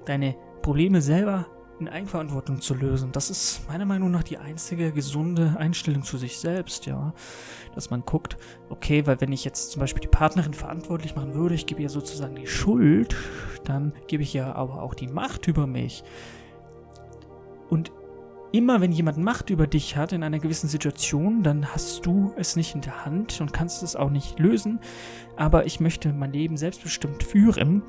deine 0.06 0.36
Probleme 0.62 1.02
selber 1.02 1.46
in 1.80 1.90
Eigenverantwortung 1.90 2.62
zu 2.62 2.74
lösen. 2.74 3.12
Das 3.12 3.30
ist 3.30 3.68
meiner 3.68 3.86
Meinung 3.86 4.12
nach 4.12 4.24
die 4.24 4.38
einzige 4.38 4.92
gesunde 4.92 5.56
Einstellung 5.58 6.04
zu 6.04 6.18
sich 6.18 6.38
selbst, 6.38 6.86
ja. 6.86 7.14
Dass 7.74 7.90
man 7.90 8.02
guckt, 8.02 8.38
okay, 8.70 9.06
weil 9.06 9.20
wenn 9.20 9.32
ich 9.32 9.44
jetzt 9.44 9.72
zum 9.72 9.82
Beispiel 9.82 10.02
die 10.02 10.08
Partnerin 10.08 10.54
verantwortlich 10.54 11.16
machen 11.16 11.34
würde, 11.34 11.56
ich 11.56 11.66
gebe 11.66 11.82
ihr 11.82 11.90
sozusagen 11.90 12.36
die 12.36 12.48
Schuld, 12.48 13.16
dann 13.66 13.94
gebe 14.08 14.24
ich 14.24 14.34
ihr 14.34 14.56
aber 14.56 14.82
auch 14.82 14.94
die 14.94 15.08
Macht 15.08 15.48
über 15.48 15.68
mich. 15.68 16.04
Und 17.70 17.92
immer 18.54 18.80
wenn 18.80 18.94
jemand 18.94 19.18
Macht 19.18 19.50
über 19.50 19.68
dich 19.68 19.98
hat 19.98 20.14
in 20.14 20.24
einer 20.24 20.40
gewissen 20.40 20.70
Situation, 20.70 21.44
dann 21.44 21.74
hast 21.74 22.06
du 22.06 22.34
es 22.38 22.56
nicht 22.56 22.74
in 22.74 22.82
der 22.82 23.06
Hand 23.06 23.42
und 23.42 23.52
kannst 23.52 23.84
es 23.84 23.98
auch 23.98 24.10
nicht 24.10 24.40
lösen. 24.40 24.80
Aber 25.36 25.66
ich 25.66 25.82
möchte 25.82 26.14
mein 26.14 26.32
Leben 26.32 26.56
selbstbestimmt 26.56 27.22
führen, 27.22 27.84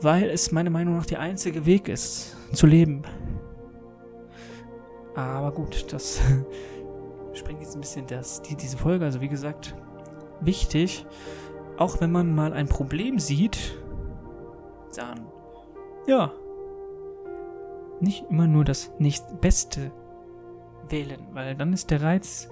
weil 0.00 0.24
es 0.24 0.50
meiner 0.50 0.70
Meinung 0.70 0.96
nach 0.96 1.06
der 1.06 1.20
einzige 1.20 1.66
Weg 1.66 1.88
ist, 1.88 2.36
zu 2.52 2.66
leben. 2.66 3.02
Aber 5.14 5.52
gut, 5.52 5.92
das 5.92 6.20
springt 7.34 7.60
jetzt 7.60 7.74
ein 7.74 7.80
bisschen 7.80 8.06
das, 8.06 8.42
die, 8.42 8.56
diese 8.56 8.76
Folge. 8.76 9.04
Also 9.04 9.20
wie 9.20 9.28
gesagt, 9.28 9.74
wichtig, 10.40 11.06
auch 11.76 12.00
wenn 12.00 12.12
man 12.12 12.34
mal 12.34 12.52
ein 12.52 12.68
Problem 12.68 13.18
sieht, 13.18 13.78
dann, 14.96 15.26
ja, 16.06 16.32
nicht 18.00 18.24
immer 18.30 18.46
nur 18.46 18.64
das 18.64 18.90
nächstbeste 18.98 19.92
wählen, 20.88 21.20
weil 21.32 21.54
dann 21.54 21.72
ist 21.72 21.90
der 21.90 22.02
Reiz 22.02 22.48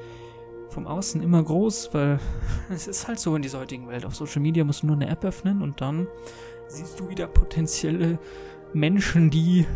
vom 0.69 0.87
Außen 0.87 1.21
immer 1.23 1.43
groß, 1.43 1.93
weil 1.93 2.21
es 2.71 2.87
ist 2.87 3.09
halt 3.09 3.19
so 3.19 3.35
in 3.35 3.43
dieser 3.43 3.59
heutigen 3.59 3.89
Welt. 3.89 4.07
Auf 4.07 4.15
Social 4.15 4.41
Media 4.41 4.65
musst 4.65 4.83
du 4.83 4.87
nur 4.87 4.97
eine 4.97 5.09
App 5.09 5.25
öffnen 5.25 5.63
und 5.63 5.81
dann 5.81 6.07
siehst 6.69 7.01
du 7.01 7.09
wieder 7.09 7.27
potenzielle 7.27 8.19
Menschen, 8.73 9.31
die 9.31 9.67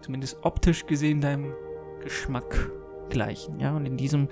zumindest 0.00 0.38
optisch 0.42 0.86
gesehen 0.86 1.20
deinem 1.20 1.52
Geschmack 2.02 2.70
gleichen. 3.10 3.60
Ja, 3.60 3.76
und 3.76 3.86
in 3.86 3.96
diesem 3.96 4.28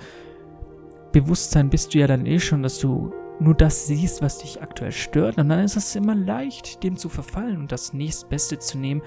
Bewusstsein 1.12 1.70
bist 1.70 1.94
du 1.94 1.98
ja 1.98 2.06
dann 2.06 2.26
eh 2.26 2.38
schon, 2.38 2.62
dass 2.62 2.78
du 2.78 3.12
nur 3.40 3.54
das 3.54 3.86
siehst, 3.86 4.22
was 4.22 4.38
dich 4.38 4.60
aktuell 4.60 4.92
stört. 4.92 5.38
Und 5.38 5.48
dann 5.48 5.64
ist 5.64 5.76
es 5.76 5.94
immer 5.94 6.14
leicht, 6.14 6.82
dem 6.82 6.96
zu 6.96 7.08
verfallen 7.08 7.58
und 7.58 7.72
das 7.72 7.92
nächstbeste 7.92 8.58
zu 8.58 8.78
nehmen. 8.78 9.02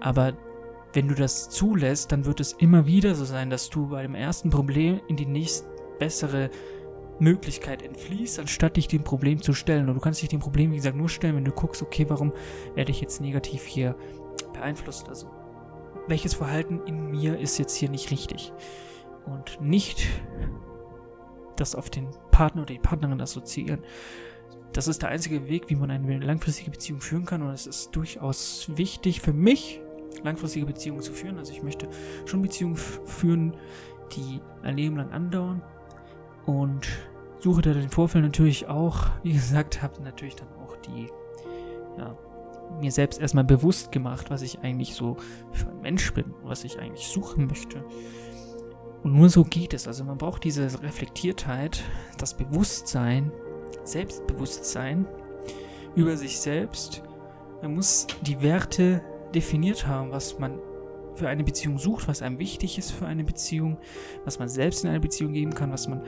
Aber 0.00 0.34
wenn 0.92 1.08
du 1.08 1.14
das 1.14 1.48
zulässt, 1.48 2.12
dann 2.12 2.26
wird 2.26 2.40
es 2.40 2.52
immer 2.54 2.86
wieder 2.86 3.14
so 3.14 3.24
sein, 3.24 3.50
dass 3.50 3.70
du 3.70 3.88
bei 3.88 4.02
dem 4.02 4.14
ersten 4.14 4.50
Problem 4.50 5.00
in 5.08 5.16
die 5.16 5.26
nächstbessere 5.26 6.50
Möglichkeit 7.22 7.82
entfließt, 7.82 8.38
anstatt 8.40 8.76
dich 8.76 8.88
dem 8.88 9.04
Problem 9.04 9.40
zu 9.40 9.54
stellen. 9.54 9.88
Und 9.88 9.94
du 9.94 10.00
kannst 10.00 10.20
dich 10.20 10.28
dem 10.28 10.40
Problem, 10.40 10.72
wie 10.72 10.76
gesagt, 10.76 10.96
nur 10.96 11.08
stellen, 11.08 11.36
wenn 11.36 11.44
du 11.44 11.52
guckst, 11.52 11.82
okay, 11.82 12.06
warum 12.08 12.32
werde 12.74 12.90
ich 12.90 13.00
jetzt 13.00 13.20
negativ 13.20 13.64
hier 13.64 13.96
beeinflusst? 14.52 15.08
Also, 15.08 15.30
welches 16.08 16.34
Verhalten 16.34 16.80
in 16.86 17.10
mir 17.10 17.38
ist 17.38 17.58
jetzt 17.58 17.76
hier 17.76 17.88
nicht 17.88 18.10
richtig? 18.10 18.52
Und 19.24 19.60
nicht 19.60 20.06
das 21.56 21.74
auf 21.74 21.90
den 21.90 22.08
Partner 22.32 22.62
oder 22.62 22.74
die 22.74 22.80
Partnerin 22.80 23.20
assoziieren. 23.20 23.84
Das 24.72 24.88
ist 24.88 25.02
der 25.02 25.10
einzige 25.10 25.48
Weg, 25.48 25.68
wie 25.68 25.76
man 25.76 25.90
eine 25.90 26.18
langfristige 26.18 26.70
Beziehung 26.70 27.00
führen 27.00 27.24
kann. 27.24 27.42
Und 27.42 27.50
es 27.50 27.66
ist 27.66 27.94
durchaus 27.94 28.68
wichtig 28.74 29.20
für 29.20 29.32
mich, 29.32 29.80
langfristige 30.24 30.66
Beziehungen 30.66 31.02
zu 31.02 31.12
führen. 31.12 31.38
Also 31.38 31.52
ich 31.52 31.62
möchte 31.62 31.88
schon 32.26 32.42
Beziehungen 32.42 32.76
führen, 32.76 33.54
die 34.16 34.40
ein 34.62 34.76
Leben 34.76 34.96
lang 34.96 35.12
andauern. 35.12 35.62
Und 36.46 36.88
suche 37.42 37.62
da 37.62 37.72
den 37.72 37.88
Vorfall 37.88 38.22
natürlich 38.22 38.68
auch, 38.68 39.06
wie 39.22 39.32
gesagt, 39.32 39.82
habe 39.82 40.00
natürlich 40.02 40.36
dann 40.36 40.48
auch 40.64 40.76
die, 40.76 41.08
ja, 41.98 42.16
mir 42.80 42.92
selbst 42.92 43.20
erstmal 43.20 43.44
bewusst 43.44 43.92
gemacht, 43.92 44.30
was 44.30 44.42
ich 44.42 44.60
eigentlich 44.60 44.94
so 44.94 45.16
für 45.52 45.68
ein 45.68 45.80
Mensch 45.80 46.12
bin, 46.14 46.32
was 46.44 46.64
ich 46.64 46.78
eigentlich 46.78 47.08
suchen 47.08 47.46
möchte. 47.46 47.84
Und 49.02 49.14
nur 49.14 49.28
so 49.28 49.44
geht 49.44 49.74
es. 49.74 49.88
Also 49.88 50.04
man 50.04 50.16
braucht 50.18 50.44
diese 50.44 50.82
Reflektiertheit, 50.82 51.82
das 52.18 52.36
Bewusstsein, 52.36 53.32
Selbstbewusstsein 53.82 55.06
über 55.96 56.16
sich 56.16 56.38
selbst. 56.38 57.02
Man 57.60 57.74
muss 57.74 58.06
die 58.22 58.40
Werte 58.40 59.02
definiert 59.34 59.86
haben, 59.86 60.12
was 60.12 60.38
man 60.38 60.58
für 61.14 61.28
eine 61.28 61.44
Beziehung 61.44 61.78
sucht, 61.78 62.08
was 62.08 62.22
einem 62.22 62.38
wichtig 62.38 62.78
ist 62.78 62.92
für 62.92 63.06
eine 63.06 63.24
Beziehung, 63.24 63.78
was 64.24 64.38
man 64.38 64.48
selbst 64.48 64.84
in 64.84 64.90
eine 64.90 65.00
Beziehung 65.00 65.32
geben 65.32 65.52
kann, 65.54 65.72
was 65.72 65.88
man 65.88 66.02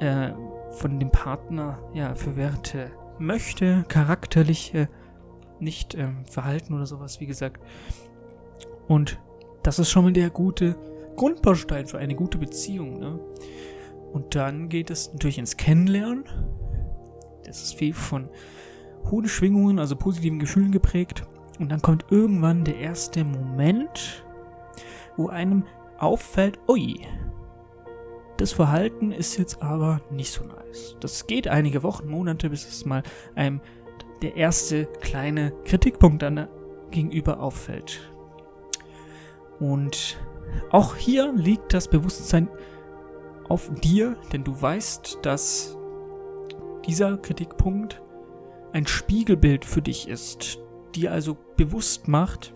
äh, 0.00 0.32
von 0.70 0.98
dem 1.00 1.10
Partner 1.10 1.78
ja 1.94 2.14
für 2.14 2.36
Werte 2.36 2.90
möchte, 3.18 3.84
charakterliche, 3.88 4.88
nicht 5.60 5.94
ähm, 5.94 6.24
Verhalten 6.24 6.74
oder 6.74 6.86
sowas, 6.86 7.20
wie 7.20 7.26
gesagt. 7.26 7.60
Und 8.86 9.18
das 9.62 9.78
ist 9.78 9.90
schon 9.90 10.04
mal 10.04 10.12
der 10.12 10.30
gute 10.30 10.76
Grundbaustein 11.16 11.86
für 11.86 11.98
eine 11.98 12.14
gute 12.14 12.38
Beziehung. 12.38 13.00
Ne? 13.00 13.18
Und 14.12 14.34
dann 14.34 14.68
geht 14.68 14.90
es 14.90 15.12
natürlich 15.12 15.38
ins 15.38 15.56
Kennenlernen. 15.56 16.24
Das 17.44 17.62
ist 17.62 17.74
viel 17.74 17.92
von 17.92 18.28
hohen 19.10 19.28
Schwingungen, 19.28 19.78
also 19.78 19.96
positiven 19.96 20.38
Gefühlen 20.38 20.70
geprägt. 20.70 21.26
Und 21.58 21.70
dann 21.70 21.82
kommt 21.82 22.06
irgendwann 22.10 22.64
der 22.64 22.76
erste 22.76 23.24
Moment, 23.24 24.24
wo 25.16 25.28
einem 25.28 25.64
auffällt, 25.98 26.58
ui, 26.68 27.00
das 28.38 28.52
Verhalten 28.52 29.10
ist 29.10 29.36
jetzt 29.36 29.62
aber 29.62 30.00
nicht 30.10 30.32
so 30.32 30.44
nice. 30.44 30.96
Das 31.00 31.26
geht 31.26 31.48
einige 31.48 31.82
Wochen, 31.82 32.08
Monate, 32.08 32.48
bis 32.48 32.66
es 32.66 32.86
mal 32.86 33.02
einem 33.34 33.60
der 34.22 34.36
erste 34.36 34.86
kleine 35.00 35.52
Kritikpunkt 35.64 36.22
dann 36.22 36.48
gegenüber 36.90 37.40
auffällt. 37.40 38.12
Und 39.58 40.18
auch 40.70 40.94
hier 40.94 41.32
liegt 41.34 41.74
das 41.74 41.88
Bewusstsein 41.88 42.48
auf 43.48 43.70
dir, 43.82 44.16
denn 44.32 44.44
du 44.44 44.60
weißt, 44.60 45.18
dass 45.22 45.76
dieser 46.86 47.18
Kritikpunkt 47.18 48.00
ein 48.72 48.86
Spiegelbild 48.86 49.64
für 49.64 49.82
dich 49.82 50.08
ist, 50.08 50.58
dir 50.94 51.10
also 51.10 51.36
bewusst 51.56 52.06
macht, 52.06 52.54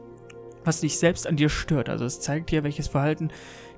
was 0.64 0.80
dich 0.80 0.98
selbst 0.98 1.26
an 1.26 1.36
dir 1.36 1.48
stört. 1.48 1.88
Also 1.88 2.04
es 2.04 2.20
zeigt 2.20 2.50
dir, 2.50 2.62
welches 2.62 2.86
Verhalten 2.86 3.30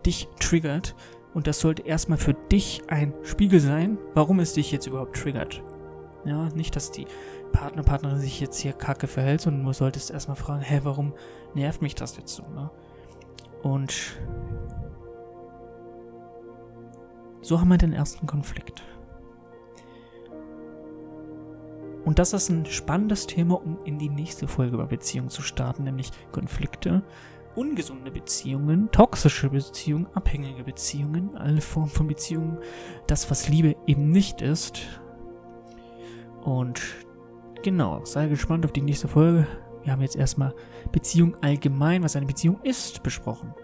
dich 0.04 0.28
triggert 0.38 0.94
und 1.34 1.48
das 1.48 1.60
sollte 1.60 1.82
erstmal 1.82 2.18
für 2.18 2.34
dich 2.34 2.82
ein 2.88 3.12
Spiegel 3.22 3.60
sein, 3.60 3.98
warum 4.14 4.40
es 4.40 4.54
dich 4.54 4.70
jetzt 4.70 4.86
überhaupt 4.86 5.16
triggert. 5.16 5.62
Ja, 6.24 6.48
nicht, 6.54 6.74
dass 6.74 6.90
die 6.90 7.06
Partner, 7.52 7.82
Partnerin 7.82 8.18
sich 8.18 8.40
jetzt 8.40 8.58
hier 8.58 8.72
kacke 8.72 9.06
verhält, 9.06 9.42
sondern 9.42 9.64
du 9.64 9.72
solltest 9.72 10.10
erstmal 10.10 10.36
fragen, 10.36 10.62
hä, 10.62 10.80
warum 10.84 11.12
nervt 11.54 11.82
mich 11.82 11.94
das 11.94 12.16
jetzt 12.16 12.34
so, 12.34 12.44
ne? 12.54 12.70
Und 13.62 14.18
so 17.40 17.60
haben 17.60 17.68
wir 17.68 17.78
den 17.78 17.92
ersten 17.92 18.26
Konflikt. 18.26 18.82
Und 22.04 22.18
das 22.18 22.32
ist 22.32 22.50
ein 22.50 22.66
spannendes 22.66 23.26
Thema, 23.26 23.62
um 23.62 23.78
in 23.84 23.98
die 23.98 24.10
nächste 24.10 24.46
Folge 24.46 24.74
über 24.74 24.86
Beziehungen 24.86 25.30
zu 25.30 25.42
starten, 25.42 25.84
nämlich 25.84 26.10
Konflikte, 26.32 27.02
ungesunde 27.56 28.10
Beziehungen, 28.10 28.90
toxische 28.90 29.50
Beziehungen, 29.50 30.06
abhängige 30.14 30.64
Beziehungen, 30.64 31.36
alle 31.36 31.60
Formen 31.60 31.90
von 31.90 32.06
Beziehungen, 32.06 32.58
das, 33.06 33.30
was 33.30 33.48
Liebe 33.48 33.76
eben 33.86 34.10
nicht 34.10 34.42
ist. 34.42 34.82
Und 36.42 36.82
genau, 37.62 38.04
sei 38.04 38.28
gespannt 38.28 38.64
auf 38.64 38.72
die 38.72 38.82
nächste 38.82 39.08
Folge. 39.08 39.46
Wir 39.82 39.92
haben 39.92 40.02
jetzt 40.02 40.16
erstmal 40.16 40.54
Beziehung 40.92 41.36
allgemein, 41.42 42.02
was 42.02 42.16
eine 42.16 42.26
Beziehung 42.26 42.60
ist, 42.62 43.02
besprochen. 43.02 43.54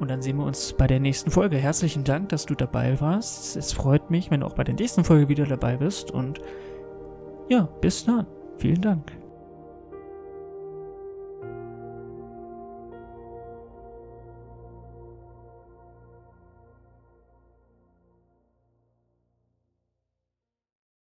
Und 0.00 0.10
dann 0.10 0.22
sehen 0.22 0.36
wir 0.38 0.44
uns 0.44 0.72
bei 0.72 0.86
der 0.86 1.00
nächsten 1.00 1.30
Folge. 1.30 1.56
Herzlichen 1.56 2.04
Dank, 2.04 2.28
dass 2.30 2.46
du 2.46 2.54
dabei 2.54 3.00
warst. 3.00 3.56
Es 3.56 3.72
freut 3.72 4.10
mich, 4.10 4.30
wenn 4.30 4.40
du 4.40 4.46
auch 4.46 4.54
bei 4.54 4.64
der 4.64 4.74
nächsten 4.74 5.04
Folge 5.04 5.28
wieder 5.28 5.46
dabei 5.46 5.76
bist. 5.76 6.10
Und 6.10 6.40
ja, 7.48 7.68
bis 7.80 8.04
dann. 8.04 8.26
Vielen 8.58 8.80
Dank. 8.80 9.23